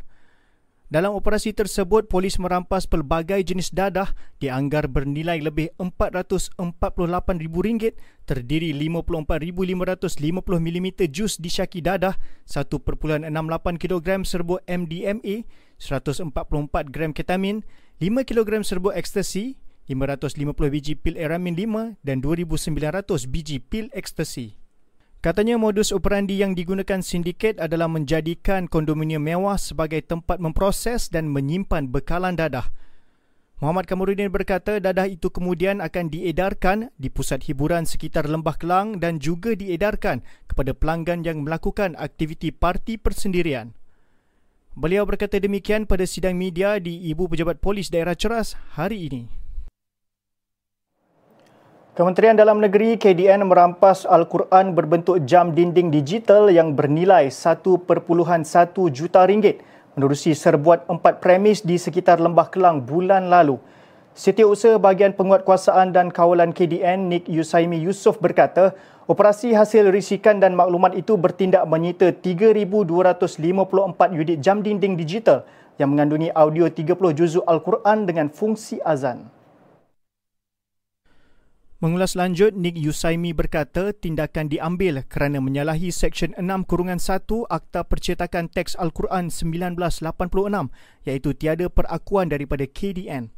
Dalam 0.88 1.12
operasi 1.12 1.52
tersebut, 1.52 2.08
polis 2.08 2.40
merampas 2.40 2.88
pelbagai 2.88 3.44
jenis 3.44 3.76
dadah 3.76 4.08
dianggar 4.40 4.88
bernilai 4.88 5.36
lebih 5.36 5.68
RM448,000 5.76 7.92
terdiri 8.24 8.72
54,550mm 8.72 10.88
jus 11.12 11.36
disyaki 11.36 11.84
dadah, 11.84 12.16
1.68 12.48 13.28
kg 13.76 14.24
serbuk 14.24 14.64
MDMA, 14.64 15.44
144 15.76 16.32
gram 16.88 17.12
ketamin, 17.12 17.60
5 18.00 18.24
kg 18.24 18.64
serbuk 18.64 18.96
ekstasi, 18.96 19.60
550 19.92 20.72
biji 20.72 20.96
pil 20.96 21.20
eramin 21.20 21.52
5 21.52 22.00
dan 22.00 22.24
2,900 22.24 23.28
biji 23.28 23.60
pil 23.60 23.92
ekstasi. 23.92 24.56
Katanya 25.18 25.58
modus 25.58 25.90
operandi 25.90 26.38
yang 26.38 26.54
digunakan 26.54 27.02
sindiket 27.02 27.58
adalah 27.58 27.90
menjadikan 27.90 28.70
kondominium 28.70 29.18
mewah 29.18 29.58
sebagai 29.58 29.98
tempat 30.06 30.38
memproses 30.38 31.10
dan 31.10 31.26
menyimpan 31.26 31.90
bekalan 31.90 32.38
dadah. 32.38 32.70
Muhammad 33.58 33.90
Kamarudin 33.90 34.30
berkata 34.30 34.78
dadah 34.78 35.10
itu 35.10 35.26
kemudian 35.34 35.82
akan 35.82 36.14
diedarkan 36.14 36.94
di 36.94 37.10
pusat 37.10 37.42
hiburan 37.50 37.82
sekitar 37.82 38.30
Lembah 38.30 38.54
Kelang 38.54 39.02
dan 39.02 39.18
juga 39.18 39.58
diedarkan 39.58 40.22
kepada 40.46 40.70
pelanggan 40.70 41.26
yang 41.26 41.42
melakukan 41.42 41.98
aktiviti 41.98 42.54
parti 42.54 42.94
persendirian. 42.94 43.74
Beliau 44.78 45.02
berkata 45.02 45.42
demikian 45.42 45.90
pada 45.90 46.06
sidang 46.06 46.38
media 46.38 46.78
di 46.78 47.10
Ibu 47.10 47.26
Pejabat 47.26 47.58
Polis 47.58 47.90
Daerah 47.90 48.14
Ceras 48.14 48.54
hari 48.78 49.10
ini. 49.10 49.37
Kementerian 51.98 52.38
Dalam 52.38 52.62
Negeri 52.62 52.94
KDN 52.94 53.42
merampas 53.42 54.06
Al-Quran 54.06 54.70
berbentuk 54.70 55.18
jam 55.26 55.50
dinding 55.50 55.90
digital 55.90 56.46
yang 56.46 56.78
bernilai 56.78 57.26
1.1 57.26 57.74
juta 58.94 59.26
ringgit 59.26 59.66
menerusi 59.98 60.30
serbuat 60.30 60.86
empat 60.86 61.18
premis 61.18 61.58
di 61.66 61.74
sekitar 61.74 62.22
Lembah 62.22 62.54
Kelang 62.54 62.86
bulan 62.86 63.26
lalu. 63.26 63.58
Setiausaha 64.14 64.78
Bahagian 64.78 65.10
Penguatkuasaan 65.10 65.90
dan 65.90 66.14
Kawalan 66.14 66.54
KDN 66.54 67.10
Nik 67.10 67.26
Yusaimi 67.26 67.82
Yusof 67.82 68.22
berkata, 68.22 68.78
operasi 69.10 69.50
hasil 69.58 69.90
risikan 69.90 70.38
dan 70.38 70.54
maklumat 70.54 70.94
itu 70.94 71.18
bertindak 71.18 71.66
menyita 71.66 72.14
3,254 72.14 73.42
unit 74.14 74.38
jam 74.38 74.62
dinding 74.62 74.94
digital 74.94 75.42
yang 75.82 75.90
mengandungi 75.90 76.30
audio 76.30 76.70
30 76.70 76.94
juzuk 76.94 77.42
Al-Quran 77.42 78.06
dengan 78.06 78.30
fungsi 78.30 78.78
azan. 78.86 79.34
Mengulas 81.78 82.18
lanjut, 82.18 82.58
Nick 82.58 82.74
Yusaimi 82.74 83.30
berkata 83.30 83.94
tindakan 83.94 84.50
diambil 84.50 85.06
kerana 85.06 85.38
menyalahi 85.38 85.94
Seksyen 85.94 86.34
6 86.34 86.66
Kurungan 86.66 86.98
1 86.98 87.22
Akta 87.46 87.86
Percetakan 87.86 88.50
Teks 88.50 88.74
Al-Quran 88.74 89.30
1986 89.30 90.02
iaitu 91.06 91.30
tiada 91.38 91.70
perakuan 91.70 92.34
daripada 92.34 92.66
KDN. 92.66 93.30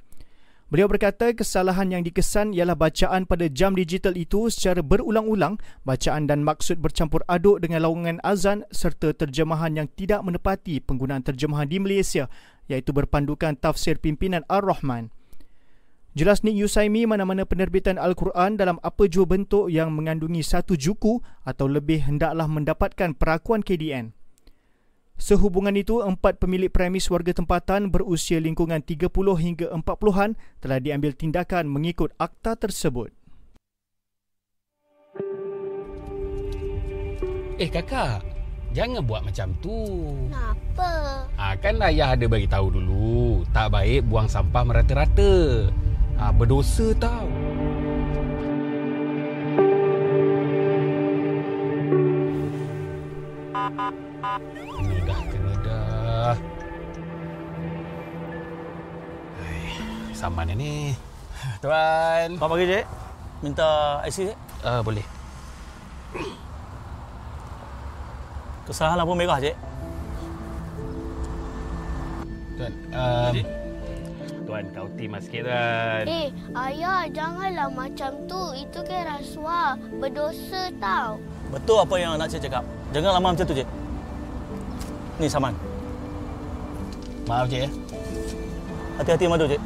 Beliau 0.73 0.89
berkata 0.89 1.37
kesalahan 1.37 1.93
yang 1.93 2.01
dikesan 2.01 2.57
ialah 2.57 2.81
bacaan 2.81 3.29
pada 3.29 3.45
jam 3.53 3.77
digital 3.77 4.17
itu 4.17 4.49
secara 4.49 4.81
berulang-ulang, 4.81 5.61
bacaan 5.85 6.25
dan 6.25 6.41
maksud 6.41 6.81
bercampur 6.81 7.21
aduk 7.29 7.61
dengan 7.61 7.85
lawangan 7.85 8.25
azan 8.25 8.65
serta 8.73 9.13
terjemahan 9.13 9.77
yang 9.77 9.89
tidak 9.93 10.25
menepati 10.25 10.81
penggunaan 10.81 11.21
terjemahan 11.21 11.69
di 11.69 11.77
Malaysia 11.77 12.33
iaitu 12.73 12.97
berpandukan 12.97 13.61
tafsir 13.61 14.01
pimpinan 14.01 14.49
Ar-Rahman. 14.49 15.20
Jelas 16.11 16.43
Nik 16.43 16.59
Yusaimi 16.59 17.07
mana-mana 17.07 17.47
penerbitan 17.47 17.95
Al-Quran 17.95 18.59
dalam 18.59 18.83
apa 18.83 19.07
jua 19.07 19.31
bentuk 19.31 19.71
yang 19.71 19.95
mengandungi 19.95 20.43
satu 20.43 20.75
juku 20.75 21.23
atau 21.47 21.71
lebih 21.71 22.03
hendaklah 22.03 22.51
mendapatkan 22.51 23.15
perakuan 23.15 23.63
KDN. 23.63 24.11
Sehubungan 25.15 25.79
itu, 25.79 26.03
empat 26.03 26.43
pemilik 26.43 26.67
premis 26.67 27.07
warga 27.15 27.31
tempatan 27.31 27.95
berusia 27.95 28.43
lingkungan 28.43 28.83
30 28.83 29.07
hingga 29.39 29.71
40-an 29.71 30.35
telah 30.59 30.83
diambil 30.83 31.15
tindakan 31.15 31.71
mengikut 31.71 32.11
akta 32.19 32.59
tersebut. 32.59 33.15
Eh 37.61 37.71
kakak, 37.71 38.27
jangan 38.75 39.07
buat 39.07 39.23
macam 39.23 39.55
tu. 39.63 39.79
Kenapa? 40.27 40.91
Ha, 41.39 41.55
kan 41.55 41.79
ayah 41.87 42.19
ada 42.19 42.27
bagi 42.27 42.51
tahu 42.51 42.67
dulu, 42.75 43.47
tak 43.55 43.71
baik 43.71 44.11
buang 44.11 44.27
sampah 44.27 44.67
merata-rata 44.67 45.71
ha, 46.21 46.29
berdosa 46.29 46.93
tau. 47.01 47.27
Kena 54.61 54.97
dah, 55.09 55.21
kena 55.33 55.53
dah. 55.65 56.35
Saman 60.13 60.53
ni. 60.53 60.93
Tuan. 61.65 62.37
Apa 62.37 62.47
pagi, 62.53 62.69
Cik? 62.69 62.85
Minta 63.41 64.05
IC, 64.05 64.17
Cik? 64.29 64.39
Uh, 64.61 64.81
boleh. 64.85 65.07
Kesalahan 68.69 69.01
lampu 69.01 69.17
merah, 69.17 69.41
Cik. 69.41 69.57
Tuan, 72.61 72.73
um, 72.93 73.60
Tuan, 74.51 74.67
kau 74.75 74.91
timas 74.99 75.31
sikit, 75.31 75.47
Tuan. 75.47 76.11
Eh, 76.11 76.27
ayah 76.59 77.07
janganlah 77.07 77.71
macam 77.71 78.19
tu. 78.27 78.51
Itu 78.59 78.83
kan 78.83 79.07
rasuah. 79.07 79.79
Berdosa 80.03 80.75
tau. 80.83 81.23
Betul 81.55 81.79
apa 81.79 81.95
yang 82.03 82.19
anak 82.19 82.35
cik 82.35 82.51
cakap. 82.51 82.67
Jangan 82.91 83.15
lama 83.15 83.31
macam 83.31 83.47
tu, 83.47 83.55
Cik. 83.55 83.69
Ni 85.23 85.31
saman. 85.31 85.55
Maaf, 87.31 87.47
Cik. 87.47 87.63
Ya. 87.63 87.71
Hati-hati 88.99 89.31
madu, 89.31 89.47
Cik. 89.47 89.63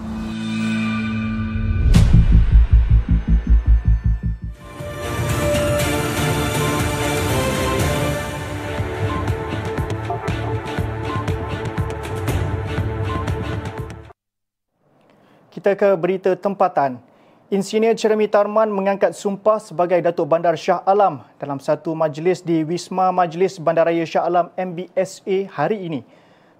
Kita 15.65 15.81
ke 15.81 15.97
berita 15.97 16.37
tempatan. 16.37 17.01
Insinyur 17.49 17.97
Cerami 17.97 18.29
Tarman 18.29 18.69
mengangkat 18.69 19.17
sumpah 19.17 19.57
sebagai 19.57 19.97
Datuk 20.05 20.29
Bandar 20.29 20.61
Shah 20.61 20.85
Alam 20.85 21.25
dalam 21.41 21.57
satu 21.57 21.97
majlis 21.97 22.45
di 22.45 22.61
Wisma 22.69 23.09
Majlis 23.09 23.57
Bandaraya 23.57 24.05
Shah 24.05 24.29
Alam 24.29 24.53
MBSA 24.61 25.49
hari 25.57 25.89
ini. 25.89 26.05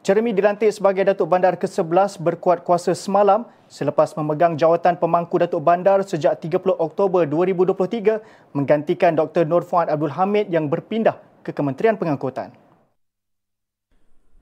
Cerami 0.01 0.33
dilantik 0.33 0.73
sebagai 0.73 1.05
Datuk 1.05 1.29
Bandar 1.29 1.61
ke-11 1.61 2.17
berkuat 2.17 2.65
kuasa 2.65 2.97
semalam 2.97 3.45
selepas 3.69 4.17
memegang 4.17 4.57
jawatan 4.57 4.97
pemangku 4.97 5.37
Datuk 5.37 5.61
Bandar 5.61 6.01
sejak 6.01 6.41
30 6.41 6.65
Oktober 6.73 7.29
2023 7.29 8.57
menggantikan 8.57 9.13
Dr. 9.13 9.45
Nur 9.45 9.69
Fuad 9.69 9.93
Abdul 9.93 10.17
Hamid 10.17 10.49
yang 10.49 10.73
berpindah 10.73 11.21
ke 11.45 11.53
Kementerian 11.53 12.01
Pengangkutan. 12.01 12.64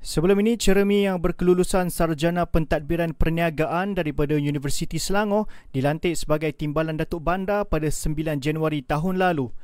Sebelum 0.02 0.34
ini, 0.42 0.58
Ceremi 0.58 1.06
yang 1.06 1.22
berkelulusan 1.22 1.86
Sarjana 1.86 2.42
Pentadbiran 2.42 3.14
Perniagaan 3.14 3.94
daripada 3.94 4.34
Universiti 4.34 4.98
Selangor 4.98 5.46
dilantik 5.70 6.18
sebagai 6.18 6.50
Timbalan 6.50 6.98
Datuk 6.98 7.22
Bandar 7.22 7.70
pada 7.70 7.86
9 7.86 8.42
Januari 8.42 8.82
tahun 8.82 9.22
lalu. 9.22 9.54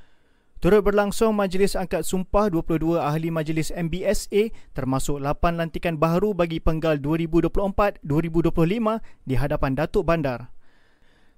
Turut 0.62 0.86
berlangsung 0.86 1.34
Majlis 1.34 1.74
Angkat 1.74 2.06
Sumpah 2.06 2.54
22 2.54 3.02
Ahli 3.02 3.34
Majlis 3.34 3.74
MBSA 3.74 4.54
termasuk 4.78 5.18
8 5.18 5.58
lantikan 5.58 5.98
baharu 5.98 6.38
bagi 6.38 6.62
penggal 6.62 7.02
2024-2025 7.02 8.06
di 9.26 9.34
hadapan 9.34 9.74
Datuk 9.74 10.06
Bandar. 10.06 10.54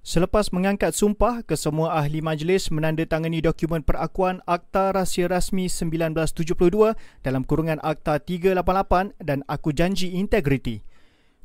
Selepas 0.01 0.49
mengangkat 0.49 0.97
sumpah, 0.97 1.45
kesemua 1.45 1.93
ahli 1.93 2.25
majlis 2.25 2.73
menandatangani 2.73 3.37
dokumen 3.37 3.85
perakuan 3.85 4.41
Akta 4.49 4.89
Rahsia 4.97 5.29
Rasmi 5.29 5.69
1972 5.69 6.97
dalam 7.21 7.45
kurungan 7.45 7.77
Akta 7.85 8.17
388 8.17 9.13
dan 9.21 9.45
Aku 9.45 9.69
Janji 9.69 10.17
Integriti. 10.17 10.81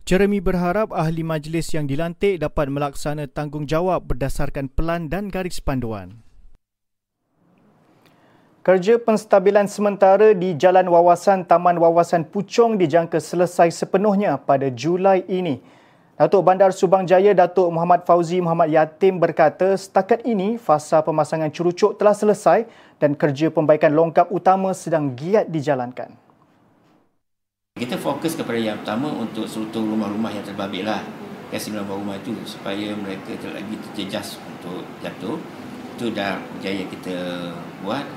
Jeremy 0.08 0.40
berharap 0.40 0.88
ahli 0.96 1.20
majlis 1.20 1.76
yang 1.76 1.84
dilantik 1.84 2.40
dapat 2.40 2.72
melaksana 2.72 3.28
tanggungjawab 3.28 4.08
berdasarkan 4.08 4.72
pelan 4.72 5.12
dan 5.12 5.28
garis 5.28 5.60
panduan. 5.60 6.24
Kerja 8.64 8.96
penstabilan 8.96 9.68
sementara 9.68 10.32
di 10.32 10.56
Jalan 10.56 10.88
Wawasan 10.88 11.44
Taman 11.44 11.76
Wawasan 11.76 12.24
Puchong 12.24 12.80
dijangka 12.80 13.20
selesai 13.20 13.68
sepenuhnya 13.68 14.40
pada 14.40 14.72
Julai 14.72 15.28
ini. 15.28 15.75
Datuk 16.16 16.48
Bandar 16.48 16.72
Subang 16.72 17.04
Jaya 17.04 17.36
Datuk 17.36 17.68
Muhammad 17.68 18.08
Fauzi 18.08 18.40
Muhammad 18.40 18.72
Yatim 18.72 19.20
berkata 19.20 19.76
setakat 19.76 20.24
ini 20.24 20.56
fasa 20.56 21.04
pemasangan 21.04 21.52
curucuk 21.52 22.00
telah 22.00 22.16
selesai 22.16 22.64
dan 22.96 23.12
kerja 23.12 23.52
pembaikan 23.52 23.92
longkap 23.92 24.32
utama 24.32 24.72
sedang 24.72 25.12
giat 25.12 25.52
dijalankan. 25.52 26.16
Kita 27.76 28.00
fokus 28.00 28.32
kepada 28.32 28.56
yang 28.56 28.80
pertama 28.80 29.12
untuk 29.12 29.44
seluruh 29.44 29.92
rumah-rumah 29.92 30.32
yang 30.32 30.40
terbabit 30.40 30.88
lah. 30.88 31.04
Buah 31.52 31.84
rumah 32.00 32.16
itu 32.16 32.32
supaya 32.48 32.96
mereka 32.96 33.36
lagi 33.52 33.76
terjejas 33.76 34.40
untuk 34.40 34.88
jatuh. 35.04 35.36
Itu 36.00 36.16
dah 36.16 36.40
jaya 36.64 36.88
kita 36.88 37.52
buat 37.84 38.08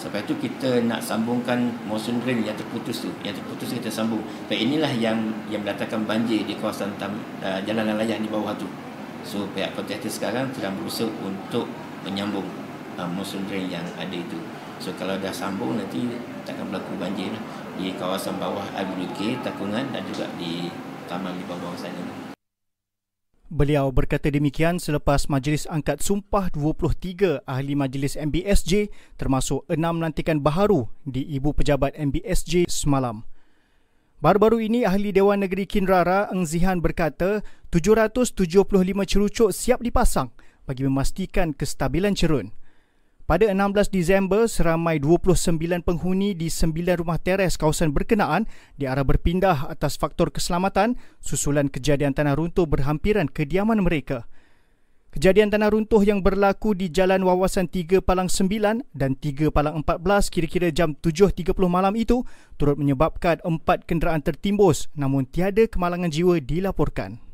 Sebab 0.00 0.24
itu 0.24 0.48
kita 0.48 0.80
nak 0.88 1.04
sambungkan 1.04 1.76
monsoon 1.84 2.24
drain 2.24 2.40
yang 2.40 2.56
terputus 2.56 3.04
tu. 3.04 3.12
Yang 3.20 3.44
terputus 3.44 3.76
kita 3.76 3.92
sambung. 3.92 4.24
Dan 4.48 4.56
inilah 4.56 4.88
yang 4.96 5.20
yang 5.52 5.60
mendatangkan 5.60 6.08
banjir 6.08 6.40
di 6.48 6.56
kawasan 6.56 6.96
tam, 6.96 7.20
uh, 7.44 7.60
jalan 7.68 7.92
layak 8.00 8.16
di 8.24 8.32
bawah 8.32 8.56
tu. 8.56 8.64
So 9.28 9.44
pihak 9.52 9.76
kontraktor 9.76 10.08
sekarang 10.08 10.48
sedang 10.56 10.72
berusaha 10.80 11.12
untuk 11.20 11.68
menyambung 12.08 12.48
uh, 12.96 13.04
monsoon 13.04 13.44
drain 13.44 13.68
yang 13.68 13.84
ada 14.00 14.16
itu. 14.16 14.40
So 14.80 14.96
kalau 14.96 15.20
dah 15.20 15.28
sambung 15.28 15.76
nanti 15.76 16.08
takkan 16.48 16.72
berlaku 16.72 16.96
banjir 16.96 17.36
lah 17.36 17.44
di 17.76 17.92
kawasan 18.00 18.40
bawah 18.40 18.64
IBUK, 18.72 19.44
Takungan 19.44 19.92
dan 19.92 20.00
juga 20.08 20.24
di 20.40 20.72
taman 21.04 21.36
di 21.36 21.44
bawah-bawah 21.44 21.76
sana. 21.76 22.29
Beliau 23.50 23.90
berkata 23.90 24.30
demikian 24.30 24.78
selepas 24.78 25.26
Majlis 25.26 25.66
Angkat 25.66 26.06
Sumpah 26.06 26.54
23 26.54 27.42
ahli 27.42 27.74
Majlis 27.74 28.14
MBSJ 28.14 28.94
termasuk 29.18 29.66
enam 29.66 29.98
lantikan 29.98 30.38
baharu 30.38 30.86
di 31.02 31.26
Ibu 31.34 31.58
Pejabat 31.58 31.98
MBSJ 31.98 32.70
semalam. 32.70 33.26
Baru-baru 34.22 34.62
ini 34.62 34.86
Ahli 34.86 35.10
Dewan 35.10 35.42
Negeri 35.42 35.66
Kinrara 35.66 36.30
Eng 36.30 36.46
Zihan 36.46 36.78
berkata 36.78 37.42
775 37.74 38.70
cerucuk 39.10 39.50
siap 39.50 39.82
dipasang 39.82 40.30
bagi 40.62 40.86
memastikan 40.86 41.50
kestabilan 41.50 42.14
cerun. 42.14 42.54
Pada 43.30 43.46
16 43.46 43.94
Disember, 43.94 44.50
seramai 44.50 44.98
29 44.98 45.86
penghuni 45.86 46.34
di 46.34 46.50
9 46.50 46.98
rumah 46.98 47.14
teres 47.14 47.54
kawasan 47.54 47.94
berkenaan 47.94 48.50
diarah 48.74 49.06
berpindah 49.06 49.70
atas 49.70 49.94
faktor 49.94 50.34
keselamatan 50.34 50.98
susulan 51.22 51.70
kejadian 51.70 52.10
tanah 52.10 52.34
runtuh 52.34 52.66
berhampiran 52.66 53.30
kediaman 53.30 53.86
mereka. 53.86 54.26
Kejadian 55.14 55.46
tanah 55.46 55.70
runtuh 55.70 56.02
yang 56.02 56.26
berlaku 56.26 56.74
di 56.74 56.90
Jalan 56.90 57.22
Wawasan 57.22 57.70
3 57.70 58.02
Palang 58.02 58.26
9 58.26 58.98
dan 58.98 59.14
3 59.14 59.54
Palang 59.54 59.86
14 59.86 60.26
kira-kira 60.26 60.74
jam 60.74 60.98
7.30 60.98 61.54
malam 61.70 61.94
itu 61.94 62.26
turut 62.58 62.82
menyebabkan 62.82 63.38
empat 63.46 63.86
kenderaan 63.86 64.26
tertimbus 64.26 64.90
namun 64.98 65.22
tiada 65.22 65.70
kemalangan 65.70 66.10
jiwa 66.10 66.42
dilaporkan. 66.42 67.29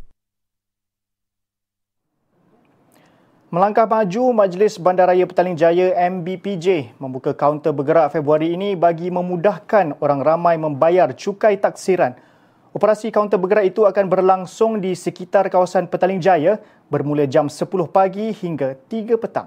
Melangkah 3.47 3.87
maju, 3.87 4.35
Majlis 4.35 4.75
Bandaraya 4.75 5.23
Petaling 5.23 5.55
Jaya 5.55 5.95
MBPJ 6.11 6.99
membuka 6.99 7.31
kaunter 7.31 7.71
bergerak 7.71 8.11
Februari 8.11 8.51
ini 8.51 8.75
bagi 8.75 9.07
memudahkan 9.07 10.03
orang 10.03 10.19
ramai 10.19 10.59
membayar 10.59 11.15
cukai 11.15 11.55
taksiran. 11.55 12.19
Operasi 12.75 13.15
kaunter 13.15 13.39
bergerak 13.39 13.71
itu 13.71 13.87
akan 13.87 14.11
berlangsung 14.11 14.83
di 14.83 14.99
sekitar 14.99 15.47
kawasan 15.47 15.87
Petaling 15.87 16.19
Jaya 16.19 16.59
bermula 16.91 17.23
jam 17.31 17.47
10 17.47 17.71
pagi 17.87 18.35
hingga 18.35 18.75
3 18.91 19.15
petang. 19.15 19.47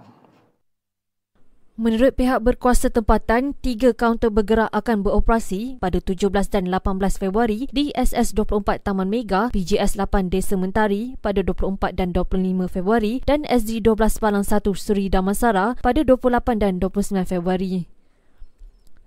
Menurut 1.80 2.12
pihak 2.20 2.44
berkuasa 2.44 2.92
tempatan, 2.92 3.56
tiga 3.63 3.96
kaunter 3.96 4.28
bergerak 4.28 4.68
akan 4.76 5.00
beroperasi 5.00 5.80
pada 5.80 6.04
17 6.04 6.28
dan 6.52 6.68
18 6.68 6.76
Februari 7.15 7.72
di 7.72 7.96
SS24 7.96 8.84
Taman 8.84 9.08
Mega, 9.08 9.48
PJS 9.56 9.96
8 9.96 10.28
Desa 10.28 10.60
Mentari 10.60 11.15
pada 11.24 11.39
24 11.39 11.96
dan 11.96 12.12
25 12.12 12.68
Februari 12.68 13.24
dan 13.24 13.48
SD12 13.48 13.96
Palang 14.20 14.44
1 14.44 14.60
Suri 14.76 15.08
Damansara 15.08 15.80
pada 15.80 16.04
28 16.04 16.60
dan 16.60 16.84
29 16.84 17.24
Februari. 17.24 17.88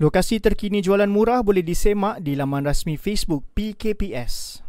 Lokasi 0.00 0.40
terkini 0.40 0.80
jualan 0.80 1.12
murah 1.12 1.44
boleh 1.44 1.60
disemak 1.60 2.24
di 2.24 2.40
laman 2.40 2.64
rasmi 2.64 2.96
Facebook 2.96 3.44
PKPS. 3.52 4.63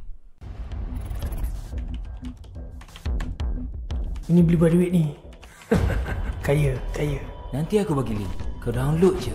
Ini 4.25 4.41
beli 4.41 4.57
buat 4.57 4.73
duit 4.73 4.89
ni. 4.89 5.13
kaya, 6.45 6.73
kaya. 6.97 7.21
Nanti 7.53 7.77
aku 7.77 7.93
bagi 7.93 8.17
link. 8.17 8.33
Kau 8.57 8.73
download 8.73 9.21
je. 9.21 9.29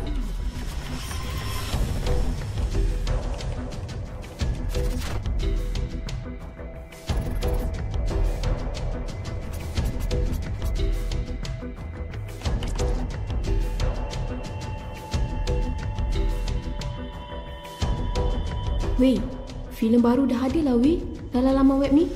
Weh, 18.98 19.22
filem 19.70 20.02
baru 20.02 20.26
dah 20.26 20.50
ada 20.50 20.60
lah 20.66 20.74
weh 20.74 20.98
dalam 21.30 21.54
laman 21.62 21.78
web 21.78 21.94
ni. 21.94 22.10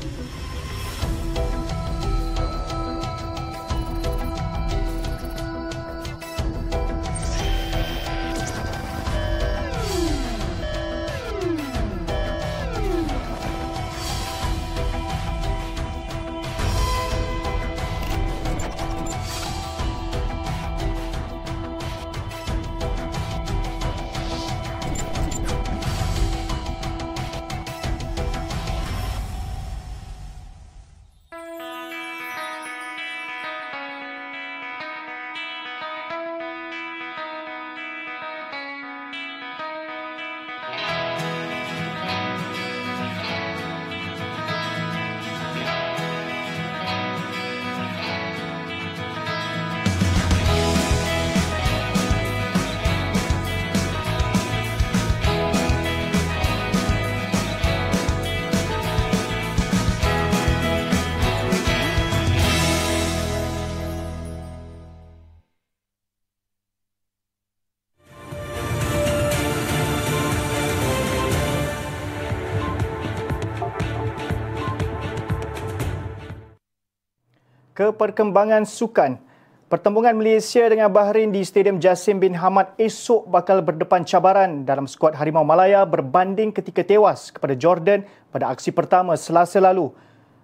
Ke 77.85 77.93
perkembangan 77.93 78.65
sukan. 78.65 79.21
Pertembungan 79.69 80.17
Malaysia 80.17 80.65
dengan 80.73 80.89
Bahrain 80.89 81.29
di 81.29 81.45
Stadium 81.45 81.77
Jasim 81.77 82.17
bin 82.17 82.33
Hamad 82.33 82.73
esok 82.81 83.29
bakal 83.29 83.61
berdepan 83.61 84.09
cabaran 84.09 84.65
dalam 84.65 84.89
skuad 84.89 85.13
Harimau 85.13 85.45
Malaya 85.45 85.85
berbanding 85.85 86.49
ketika 86.49 86.81
tewas 86.81 87.29
kepada 87.29 87.53
Jordan 87.53 88.09
pada 88.33 88.49
aksi 88.49 88.73
pertama 88.73 89.21
selasa 89.21 89.61
lalu. 89.61 89.93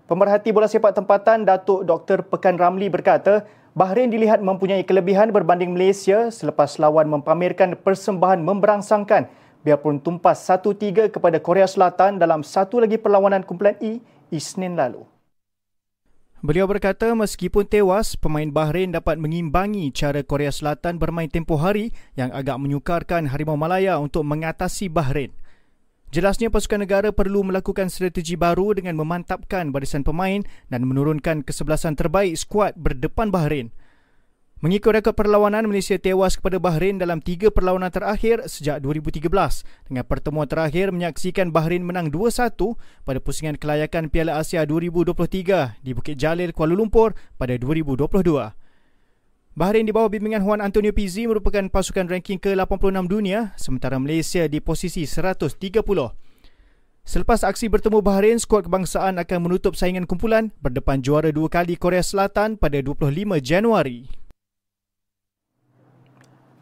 Pemerhati 0.04 0.52
bola 0.52 0.68
sepak 0.68 0.92
tempatan 0.92 1.48
Datuk 1.48 1.88
Dr. 1.88 2.28
Pekan 2.28 2.60
Ramli 2.60 2.92
berkata, 2.92 3.48
Bahrain 3.72 4.12
dilihat 4.12 4.44
mempunyai 4.44 4.84
kelebihan 4.84 5.32
berbanding 5.32 5.72
Malaysia 5.72 6.28
selepas 6.28 6.76
lawan 6.76 7.08
mempamerkan 7.08 7.72
persembahan 7.72 8.44
memberangsangkan 8.44 9.32
biarpun 9.64 9.96
tumpas 9.96 10.44
1-3 10.44 11.08
kepada 11.08 11.40
Korea 11.40 11.64
Selatan 11.64 12.20
dalam 12.20 12.44
satu 12.44 12.84
lagi 12.84 13.00
perlawanan 13.00 13.48
kumpulan 13.48 13.80
E 13.80 13.96
Isnin 14.28 14.76
lalu. 14.76 15.08
Beliau 16.40 16.64
berkata 16.64 17.12
meskipun 17.12 17.68
tewas, 17.68 18.16
pemain 18.16 18.48
Bahrain 18.48 18.88
dapat 18.88 19.20
mengimbangi 19.20 19.92
cara 19.92 20.24
Korea 20.24 20.48
Selatan 20.48 20.96
bermain 20.96 21.28
tempoh 21.28 21.60
hari 21.60 21.92
yang 22.16 22.32
agak 22.32 22.56
menyukarkan 22.56 23.28
Harimau 23.28 23.60
Malaya 23.60 24.00
untuk 24.00 24.24
mengatasi 24.24 24.88
Bahrain. 24.88 25.36
Jelasnya 26.08 26.48
pasukan 26.48 26.80
negara 26.80 27.12
perlu 27.12 27.44
melakukan 27.44 27.92
strategi 27.92 28.40
baru 28.40 28.72
dengan 28.72 28.96
memantapkan 28.96 29.68
barisan 29.68 30.00
pemain 30.00 30.40
dan 30.72 30.88
menurunkan 30.88 31.44
kesebelasan 31.44 31.92
terbaik 31.92 32.32
skuad 32.40 32.72
berdepan 32.72 33.28
Bahrain. 33.28 33.68
Mengikut 34.60 34.92
rekod 34.92 35.16
perlawanan, 35.16 35.64
Malaysia 35.64 35.96
tewas 35.96 36.36
kepada 36.36 36.60
Bahrain 36.60 37.00
dalam 37.00 37.24
tiga 37.24 37.48
perlawanan 37.48 37.88
terakhir 37.88 38.44
sejak 38.44 38.84
2013 38.84 39.24
dengan 39.88 40.04
pertemuan 40.04 40.44
terakhir 40.44 40.92
menyaksikan 40.92 41.48
Bahrain 41.48 41.80
menang 41.80 42.12
2-1 42.12 42.76
pada 43.08 43.18
pusingan 43.24 43.56
kelayakan 43.56 44.12
Piala 44.12 44.36
Asia 44.36 44.68
2023 44.68 45.80
di 45.80 45.96
Bukit 45.96 46.20
Jalil, 46.20 46.52
Kuala 46.52 46.76
Lumpur 46.76 47.16
pada 47.40 47.56
2022. 47.56 48.12
Bahrain 49.56 49.88
di 49.88 49.96
bawah 49.96 50.12
bimbingan 50.12 50.44
Juan 50.44 50.60
Antonio 50.60 50.92
Pizzi 50.92 51.24
merupakan 51.24 51.64
pasukan 51.72 52.12
ranking 52.12 52.36
ke-86 52.36 53.00
dunia 53.08 53.56
sementara 53.56 53.96
Malaysia 53.96 54.44
di 54.44 54.60
posisi 54.60 55.08
130. 55.08 55.56
Selepas 57.08 57.48
aksi 57.48 57.72
bertemu 57.72 58.04
Bahrain, 58.04 58.36
skuad 58.36 58.68
kebangsaan 58.68 59.16
akan 59.24 59.38
menutup 59.40 59.72
saingan 59.72 60.04
kumpulan 60.04 60.52
berdepan 60.60 61.00
juara 61.00 61.32
dua 61.32 61.48
kali 61.48 61.80
Korea 61.80 62.04
Selatan 62.04 62.60
pada 62.60 62.76
25 62.84 63.40
Januari. 63.40 64.19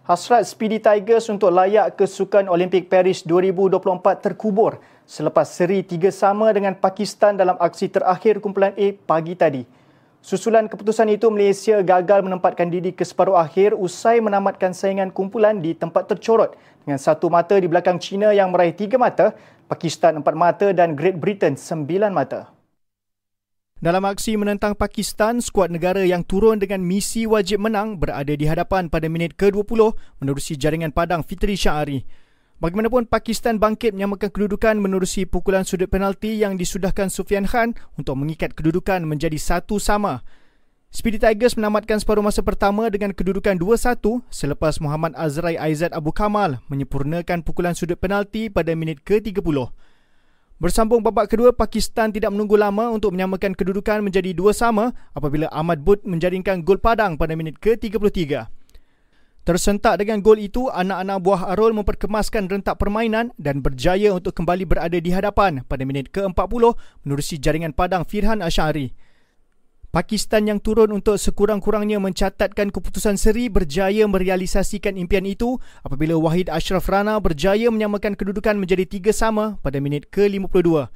Hasrat 0.09 0.49
Speedy 0.49 0.81
Tigers 0.81 1.29
untuk 1.29 1.53
layak 1.53 2.01
ke 2.01 2.09
Sukan 2.09 2.49
Olimpik 2.49 2.89
Paris 2.89 3.21
2024 3.29 4.01
terkubur 4.25 4.81
selepas 5.05 5.45
seri 5.45 5.85
tiga 5.85 6.09
sama 6.09 6.49
dengan 6.49 6.73
Pakistan 6.73 7.37
dalam 7.37 7.61
aksi 7.61 7.93
terakhir 7.93 8.41
kumpulan 8.41 8.73
A 8.73 8.97
pagi 9.05 9.37
tadi. 9.37 9.69
Susulan 10.25 10.65
keputusan 10.65 11.13
itu, 11.13 11.29
Malaysia 11.29 11.85
gagal 11.85 12.25
menempatkan 12.25 12.73
diri 12.73 12.97
ke 12.97 13.05
separuh 13.05 13.37
akhir 13.37 13.77
usai 13.77 14.25
menamatkan 14.25 14.73
saingan 14.73 15.13
kumpulan 15.13 15.61
di 15.61 15.77
tempat 15.77 16.09
tercorot 16.09 16.57
dengan 16.89 16.97
satu 16.97 17.29
mata 17.29 17.61
di 17.61 17.69
belakang 17.69 18.01
China 18.01 18.33
yang 18.33 18.49
meraih 18.49 18.73
tiga 18.73 18.97
mata, 18.97 19.37
Pakistan 19.69 20.25
empat 20.25 20.33
mata 20.33 20.73
dan 20.73 20.97
Great 20.97 21.21
Britain 21.21 21.53
sembilan 21.53 22.17
mata. 22.17 22.58
Dalam 23.79 24.03
aksi 24.11 24.35
menentang 24.35 24.75
Pakistan, 24.75 25.39
skuad 25.39 25.71
negara 25.71 26.03
yang 26.03 26.27
turun 26.27 26.59
dengan 26.59 26.83
misi 26.83 27.31
wajib 27.31 27.63
menang 27.63 27.95
berada 27.95 28.35
di 28.35 28.43
hadapan 28.43 28.91
pada 28.91 29.07
minit 29.07 29.39
ke-20 29.39 29.95
menerusi 30.19 30.59
jaringan 30.59 30.91
padang 30.91 31.23
Fitri 31.23 31.55
Syari. 31.55 32.03
Bagaimanapun 32.59 33.07
Pakistan 33.07 33.63
bangkit 33.63 33.95
menyamakan 33.95 34.35
kedudukan 34.35 34.83
menerusi 34.83 35.31
pukulan 35.31 35.63
sudut 35.63 35.87
penalti 35.87 36.43
yang 36.43 36.59
disudahkan 36.59 37.07
Sufian 37.07 37.47
Khan 37.47 37.79
untuk 37.95 38.19
mengikat 38.19 38.51
kedudukan 38.59 38.99
menjadi 39.07 39.39
satu 39.39 39.79
sama. 39.79 40.27
Speedy 40.91 41.23
Tigers 41.23 41.55
menamatkan 41.55 42.03
separuh 42.03 42.27
masa 42.27 42.43
pertama 42.43 42.91
dengan 42.91 43.15
kedudukan 43.15 43.55
2-1 43.63 44.27
selepas 44.27 44.83
Muhammad 44.83 45.15
Azrai 45.15 45.55
Aizat 45.55 45.95
Abu 45.95 46.11
Kamal 46.11 46.59
menyempurnakan 46.67 47.47
pukulan 47.47 47.79
sudut 47.79 47.95
penalti 47.95 48.51
pada 48.51 48.75
minit 48.75 49.07
ke-30. 49.07 49.71
Bersambung 50.59 51.07
babak 51.07 51.31
kedua, 51.31 51.55
Pakistan 51.55 52.11
tidak 52.11 52.35
menunggu 52.35 52.59
lama 52.59 52.91
untuk 52.91 53.15
menyamakan 53.15 53.55
kedudukan 53.55 54.03
menjadi 54.03 54.35
dua 54.35 54.51
sama 54.51 54.91
apabila 55.15 55.47
Ahmad 55.55 55.87
Bud 55.87 56.03
menjaringkan 56.03 56.67
gol 56.67 56.83
padang 56.83 57.15
pada 57.15 57.39
minit 57.39 57.63
ke-33. 57.63 58.51
Tersentak 59.47 60.03
dengan 60.03 60.19
gol 60.19 60.43
itu, 60.43 60.67
anak-anak 60.67 61.19
buah 61.23 61.55
Arul 61.55 61.79
memperkemaskan 61.79 62.51
rentak 62.51 62.75
permainan 62.75 63.31
dan 63.39 63.63
berjaya 63.63 64.11
untuk 64.11 64.35
kembali 64.35 64.67
berada 64.67 64.99
di 64.99 65.15
hadapan 65.15 65.63
pada 65.63 65.87
minit 65.87 66.11
ke-40 66.11 66.75
menerusi 67.07 67.39
jaringan 67.39 67.71
padang 67.71 68.03
Firhan 68.03 68.43
Ashari. 68.43 68.91
Pakistan 69.89 70.45
yang 70.45 70.61
turun 70.61 70.93
untuk 70.93 71.17
sekurang-kurangnya 71.17 71.97
mencatatkan 71.97 72.69
keputusan 72.69 73.17
seri 73.17 73.49
berjaya 73.49 74.05
merealisasikan 74.05 75.01
impian 75.01 75.25
itu 75.25 75.57
apabila 75.81 76.13
Wahid 76.21 76.53
Ashraf 76.53 76.93
Rana 76.93 77.17
berjaya 77.17 77.73
menyamakan 77.73 78.13
kedudukan 78.13 78.61
menjadi 78.61 78.85
tiga 78.85 79.17
sama 79.17 79.57
pada 79.65 79.81
minit 79.81 80.13
ke-52. 80.13 80.93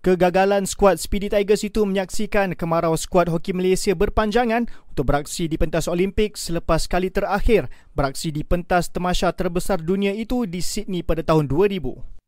Kegagalan 0.00 0.64
skuad 0.64 0.96
Speedy 0.96 1.28
Tigers 1.28 1.60
itu 1.60 1.84
menyaksikan 1.84 2.56
kemarau 2.56 2.96
skuad 2.96 3.28
hoki 3.28 3.52
Malaysia 3.52 3.92
berpanjangan 3.92 4.64
untuk 4.88 5.04
beraksi 5.04 5.44
di 5.44 5.60
pentas 5.60 5.84
Olimpik 5.84 6.40
selepas 6.40 6.88
kali 6.88 7.12
terakhir 7.12 7.68
beraksi 7.92 8.32
di 8.32 8.40
pentas 8.40 8.88
temasya 8.88 9.28
terbesar 9.36 9.76
dunia 9.84 10.16
itu 10.16 10.48
di 10.48 10.64
Sydney 10.64 11.04
pada 11.04 11.20
tahun 11.20 11.52
2000. 11.52 12.19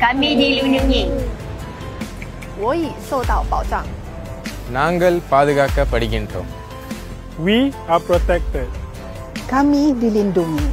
kami 0.00 0.32
dilindungi. 0.32 1.12
Woi, 2.56 2.88
sodao 3.04 3.44
bao 3.52 3.60
zhang. 3.68 3.84
Nanggal 4.72 5.20
padagaka 5.28 5.84
padigintho. 5.84 6.40
We 7.36 7.68
are 7.84 8.00
protected. 8.00 8.64
Kami 9.44 9.92
dilindungi. 9.92 10.68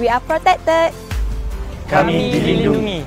We 0.00 0.08
are 0.08 0.24
protected. 0.24 0.96
Kami 1.92 2.32
dilindungi. 2.32 3.04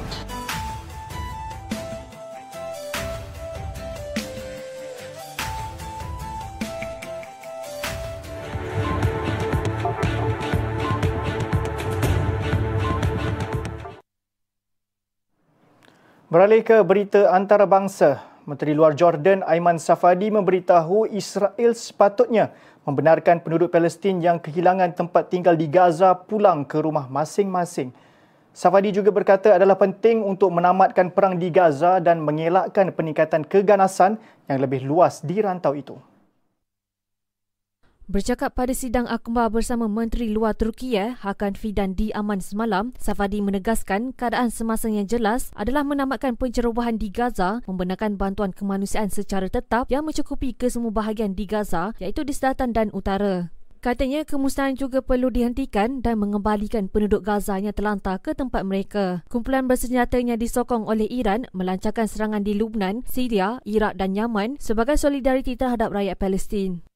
Beralih 16.52 16.68
ke 16.68 16.84
berita 16.84 17.32
antarabangsa, 17.32 18.28
Menteri 18.44 18.76
Luar 18.76 18.92
Jordan 18.92 19.40
Aiman 19.48 19.80
Safadi 19.80 20.28
memberitahu 20.28 21.08
Israel 21.08 21.72
sepatutnya 21.72 22.52
membenarkan 22.84 23.40
penduduk 23.40 23.72
Palestin 23.72 24.20
yang 24.20 24.36
kehilangan 24.36 24.92
tempat 24.92 25.32
tinggal 25.32 25.56
di 25.56 25.72
Gaza 25.72 26.12
pulang 26.12 26.68
ke 26.68 26.84
rumah 26.84 27.08
masing-masing. 27.08 27.96
Safadi 28.52 28.92
juga 28.92 29.16
berkata 29.16 29.56
adalah 29.56 29.80
penting 29.80 30.28
untuk 30.28 30.52
menamatkan 30.52 31.08
perang 31.16 31.40
di 31.40 31.48
Gaza 31.48 32.04
dan 32.04 32.20
mengelakkan 32.20 32.92
peningkatan 32.92 33.48
keganasan 33.48 34.20
yang 34.52 34.60
lebih 34.60 34.84
luas 34.84 35.24
di 35.24 35.40
rantau 35.40 35.72
itu. 35.72 35.96
Bercakap 38.12 38.60
pada 38.60 38.76
sidang 38.76 39.08
akhbar 39.08 39.48
bersama 39.56 39.88
Menteri 39.88 40.36
Luar 40.36 40.52
Turkiye 40.52 41.16
Hakan 41.24 41.56
Fidan 41.56 41.96
di 41.96 42.12
Aman 42.12 42.44
semalam, 42.44 42.92
Safadi 43.00 43.40
menegaskan 43.40 44.12
keadaan 44.12 44.52
semasa 44.52 44.92
yang 44.92 45.08
jelas 45.08 45.48
adalah 45.56 45.88
menamatkan 45.88 46.36
pencerobohan 46.36 47.00
di 47.00 47.08
Gaza, 47.08 47.64
membenarkan 47.72 48.20
bantuan 48.20 48.52
kemanusiaan 48.52 49.08
secara 49.08 49.48
tetap 49.48 49.88
yang 49.88 50.04
mencukupi 50.04 50.52
ke 50.52 50.68
semua 50.68 50.92
bahagian 50.92 51.40
di 51.40 51.48
Gaza 51.48 51.96
iaitu 52.04 52.28
di 52.28 52.36
selatan 52.36 52.76
dan 52.76 52.92
utara. 52.92 53.48
Katanya 53.80 54.28
kemusnahan 54.28 54.76
juga 54.76 55.00
perlu 55.00 55.32
dihentikan 55.32 56.04
dan 56.04 56.20
mengembalikan 56.20 56.92
penduduk 56.92 57.24
Gaza 57.24 57.64
yang 57.64 57.72
terlantar 57.72 58.20
ke 58.20 58.36
tempat 58.36 58.68
mereka. 58.68 59.24
Kumpulan 59.32 59.72
bersenjatanya 59.72 60.36
disokong 60.36 60.84
oleh 60.84 61.08
Iran 61.08 61.48
melancarkan 61.56 62.12
serangan 62.12 62.44
di 62.44 62.60
Lubnan, 62.60 63.08
Syria, 63.08 63.64
Iraq 63.64 63.96
dan 63.96 64.20
Yaman 64.20 64.60
sebagai 64.60 65.00
solidariti 65.00 65.56
terhadap 65.56 65.96
rakyat 65.96 66.20
Palestin. 66.20 66.91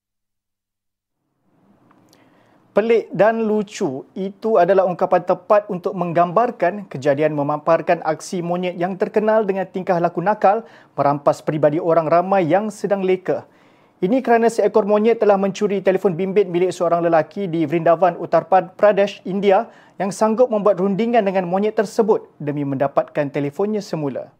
Pelik 2.75 3.07
dan 3.15 3.47
lucu, 3.47 4.03
itu 4.19 4.59
adalah 4.59 4.83
ungkapan 4.83 5.23
tepat 5.23 5.63
untuk 5.71 5.95
menggambarkan 5.95 6.91
kejadian 6.91 7.31
memamparkan 7.31 8.03
aksi 8.03 8.43
monyet 8.43 8.75
yang 8.75 8.99
terkenal 8.99 9.47
dengan 9.47 9.63
tingkah 9.63 9.95
laku 9.95 10.19
nakal 10.19 10.67
merampas 10.91 11.39
peribadi 11.39 11.79
orang 11.79 12.11
ramai 12.11 12.43
yang 12.43 12.67
sedang 12.67 12.99
leka. 12.99 13.47
Ini 14.03 14.19
kerana 14.19 14.51
seekor 14.51 14.83
monyet 14.83 15.23
telah 15.23 15.39
mencuri 15.39 15.79
telefon 15.79 16.19
bimbit 16.19 16.51
milik 16.51 16.75
seorang 16.75 16.99
lelaki 16.99 17.47
di 17.47 17.63
Vrindavan, 17.63 18.19
Uttar 18.19 18.43
Pradesh, 18.51 19.23
India 19.23 19.71
yang 19.95 20.11
sanggup 20.11 20.51
membuat 20.51 20.75
rundingan 20.83 21.23
dengan 21.23 21.47
monyet 21.47 21.79
tersebut 21.79 22.27
demi 22.43 22.67
mendapatkan 22.67 23.31
telefonnya 23.31 23.79
semula. 23.79 24.35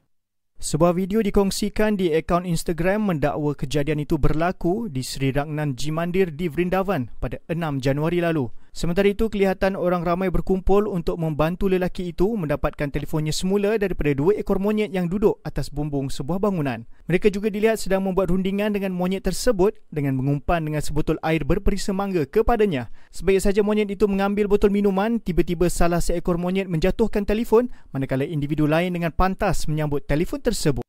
Sebuah 0.56 0.96
video 0.96 1.20
dikongsikan 1.20 2.00
di 2.00 2.16
akaun 2.16 2.48
Instagram 2.48 3.12
mendakwa 3.12 3.52
kejadian 3.60 4.08
itu 4.08 4.16
berlaku 4.16 4.88
di 4.88 5.04
Sri 5.04 5.36
Ragnan 5.36 5.76
Jimandir 5.76 6.32
di 6.32 6.48
Vrindavan 6.48 7.12
pada 7.20 7.44
6 7.52 7.84
Januari 7.84 8.24
lalu. 8.24 8.48
Sementara 8.76 9.08
itu, 9.08 9.32
kelihatan 9.32 9.80
orang 9.80 10.04
ramai 10.04 10.28
berkumpul 10.28 10.92
untuk 10.92 11.16
membantu 11.16 11.72
lelaki 11.72 12.12
itu 12.12 12.28
mendapatkan 12.36 12.92
telefonnya 12.92 13.32
semula 13.32 13.80
daripada 13.80 14.12
dua 14.12 14.36
ekor 14.36 14.60
monyet 14.60 14.92
yang 14.92 15.08
duduk 15.08 15.40
atas 15.48 15.72
bumbung 15.72 16.12
sebuah 16.12 16.44
bangunan. 16.44 16.84
Mereka 17.08 17.32
juga 17.32 17.48
dilihat 17.48 17.80
sedang 17.80 18.04
membuat 18.04 18.36
rundingan 18.36 18.76
dengan 18.76 18.92
monyet 18.92 19.24
tersebut 19.24 19.80
dengan 19.96 20.20
mengumpan 20.20 20.60
dengan 20.60 20.84
sebotol 20.84 21.16
air 21.24 21.48
berperisa 21.48 21.96
mangga 21.96 22.28
kepadanya. 22.28 22.92
Sebaik 23.16 23.48
saja 23.48 23.64
monyet 23.64 23.88
itu 23.96 24.12
mengambil 24.12 24.52
botol 24.52 24.76
minuman, 24.76 25.24
tiba-tiba 25.24 25.72
salah 25.72 26.04
seekor 26.04 26.36
monyet 26.36 26.68
menjatuhkan 26.68 27.24
telefon 27.24 27.72
manakala 27.96 28.28
individu 28.28 28.68
lain 28.68 28.92
dengan 28.92 29.16
pantas 29.16 29.72
menyambut 29.72 30.04
telefon 30.04 30.44
tersebut. 30.44 30.85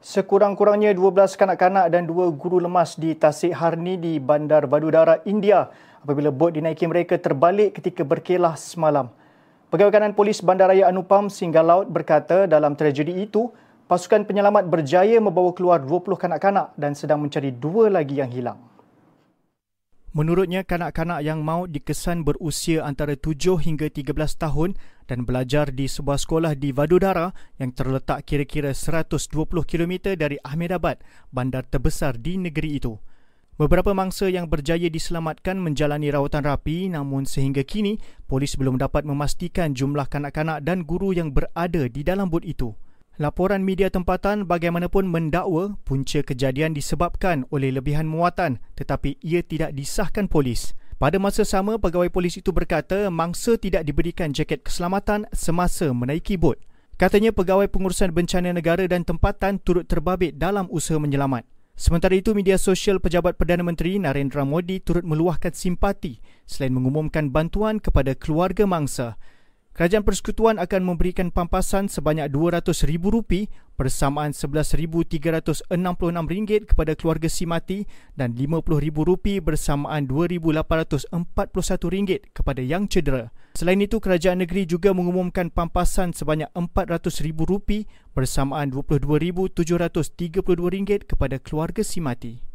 Sekurang-kurangnya 0.00 0.96
12 0.96 1.36
kanak-kanak 1.36 1.92
dan 1.92 2.08
dua 2.08 2.32
guru 2.32 2.56
lemas 2.56 2.96
di 2.96 3.12
Tasik 3.12 3.52
Harni 3.52 4.00
di 4.00 4.16
Bandar 4.16 4.64
Vadodara, 4.64 5.20
India 5.28 5.68
apabila 6.00 6.32
bot 6.32 6.56
dinaiki 6.56 6.88
mereka 6.88 7.20
terbalik 7.20 7.76
ketika 7.76 8.00
berkelah 8.00 8.56
semalam. 8.56 9.12
Pegawai 9.68 9.92
kanan 9.92 10.16
polis 10.16 10.40
Bandaraya 10.40 10.88
Anupam 10.88 11.28
Singgah 11.28 11.60
Laut 11.60 11.92
berkata 11.92 12.48
dalam 12.48 12.80
tragedi 12.80 13.28
itu, 13.28 13.52
pasukan 13.92 14.24
penyelamat 14.24 14.72
berjaya 14.72 15.20
membawa 15.20 15.52
keluar 15.52 15.84
20 15.84 16.16
kanak-kanak 16.16 16.72
dan 16.80 16.96
sedang 16.96 17.20
mencari 17.20 17.52
dua 17.52 17.92
lagi 17.92 18.24
yang 18.24 18.32
hilang. 18.32 18.69
Menurutnya, 20.10 20.66
kanak-kanak 20.66 21.22
yang 21.22 21.46
maut 21.46 21.70
dikesan 21.70 22.26
berusia 22.26 22.82
antara 22.82 23.14
7 23.14 23.62
hingga 23.62 23.86
13 23.86 24.10
tahun 24.34 24.74
dan 25.06 25.22
belajar 25.22 25.70
di 25.70 25.86
sebuah 25.86 26.18
sekolah 26.18 26.58
di 26.58 26.74
Vadodara 26.74 27.30
yang 27.62 27.70
terletak 27.70 28.26
kira-kira 28.26 28.74
120 28.74 29.46
km 29.62 30.10
dari 30.18 30.34
Ahmedabad, 30.42 30.98
bandar 31.30 31.62
terbesar 31.62 32.18
di 32.18 32.42
negeri 32.42 32.82
itu. 32.82 32.98
Beberapa 33.54 33.94
mangsa 33.94 34.26
yang 34.26 34.50
berjaya 34.50 34.90
diselamatkan 34.90 35.54
menjalani 35.62 36.10
rawatan 36.10 36.42
rapi 36.42 36.90
namun 36.90 37.22
sehingga 37.22 37.62
kini 37.62 38.02
polis 38.26 38.58
belum 38.58 38.82
dapat 38.82 39.06
memastikan 39.06 39.78
jumlah 39.78 40.10
kanak-kanak 40.10 40.64
dan 40.66 40.82
guru 40.82 41.14
yang 41.14 41.30
berada 41.30 41.86
di 41.86 42.02
dalam 42.02 42.26
bot 42.26 42.42
itu. 42.42 42.74
Laporan 43.20 43.60
media 43.60 43.92
tempatan 43.92 44.48
bagaimanapun 44.48 45.04
mendakwa 45.04 45.76
punca 45.84 46.24
kejadian 46.24 46.72
disebabkan 46.72 47.44
oleh 47.52 47.68
lebihan 47.68 48.08
muatan 48.08 48.64
tetapi 48.80 49.20
ia 49.20 49.44
tidak 49.44 49.76
disahkan 49.76 50.24
polis. 50.24 50.72
Pada 50.96 51.20
masa 51.20 51.44
sama, 51.44 51.76
pegawai 51.76 52.08
polis 52.08 52.40
itu 52.40 52.48
berkata 52.48 53.12
mangsa 53.12 53.60
tidak 53.60 53.84
diberikan 53.84 54.32
jaket 54.32 54.64
keselamatan 54.64 55.28
semasa 55.36 55.92
menaiki 55.92 56.40
bot. 56.40 56.56
Katanya 56.96 57.28
pegawai 57.28 57.68
pengurusan 57.68 58.08
bencana 58.08 58.56
negara 58.56 58.88
dan 58.88 59.04
tempatan 59.04 59.60
turut 59.60 59.84
terbabit 59.84 60.40
dalam 60.40 60.64
usaha 60.72 60.96
menyelamat. 60.96 61.44
Sementara 61.76 62.16
itu, 62.16 62.32
media 62.32 62.56
sosial 62.56 63.04
pejabat 63.04 63.36
Perdana 63.36 63.60
Menteri 63.60 64.00
Narendra 64.00 64.48
Modi 64.48 64.80
turut 64.80 65.04
meluahkan 65.04 65.52
simpati 65.52 66.24
selain 66.48 66.72
mengumumkan 66.72 67.28
bantuan 67.28 67.84
kepada 67.84 68.16
keluarga 68.16 68.64
mangsa. 68.64 69.20
Kerajaan 69.80 70.04
Persekutuan 70.04 70.60
akan 70.60 70.92
memberikan 70.92 71.32
pampasan 71.32 71.88
sebanyak 71.88 72.28
RM200,000 72.28 73.00
bersamaan 73.80 74.36
RM11,366 74.36 75.72
kepada 76.68 76.92
keluarga 76.92 77.32
si 77.32 77.48
mati 77.48 77.88
dan 78.12 78.36
RM50,000 78.36 79.40
bersamaan 79.40 80.04
RM2,841 80.04 81.16
kepada 82.28 82.60
yang 82.60 82.92
cedera. 82.92 83.32
Selain 83.56 83.80
itu, 83.80 84.04
kerajaan 84.04 84.44
negeri 84.44 84.68
juga 84.68 84.92
mengumumkan 84.92 85.48
pampasan 85.48 86.12
sebanyak 86.12 86.52
RM400,000 86.52 87.88
bersamaan 88.12 88.68
RM22,732 88.76 91.08
kepada 91.08 91.40
keluarga 91.40 91.80
si 91.80 92.04
mati. 92.04 92.49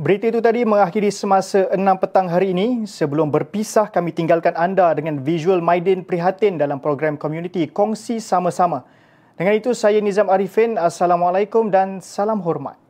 Berita 0.00 0.32
itu 0.32 0.40
tadi 0.40 0.64
mengakhiri 0.64 1.12
semasa 1.12 1.68
6 1.76 1.76
petang 2.00 2.24
hari 2.24 2.56
ini. 2.56 2.88
Sebelum 2.88 3.28
berpisah, 3.28 3.92
kami 3.92 4.16
tinggalkan 4.16 4.56
anda 4.56 4.96
dengan 4.96 5.20
visual 5.20 5.60
Maidin 5.60 6.08
Prihatin 6.08 6.56
dalam 6.56 6.80
program 6.80 7.20
Community 7.20 7.68
Kongsi 7.68 8.16
Sama-Sama. 8.16 8.88
Dengan 9.36 9.60
itu, 9.60 9.76
saya 9.76 10.00
Nizam 10.00 10.32
Arifin. 10.32 10.80
Assalamualaikum 10.80 11.68
dan 11.68 12.00
salam 12.00 12.40
hormat. 12.40 12.80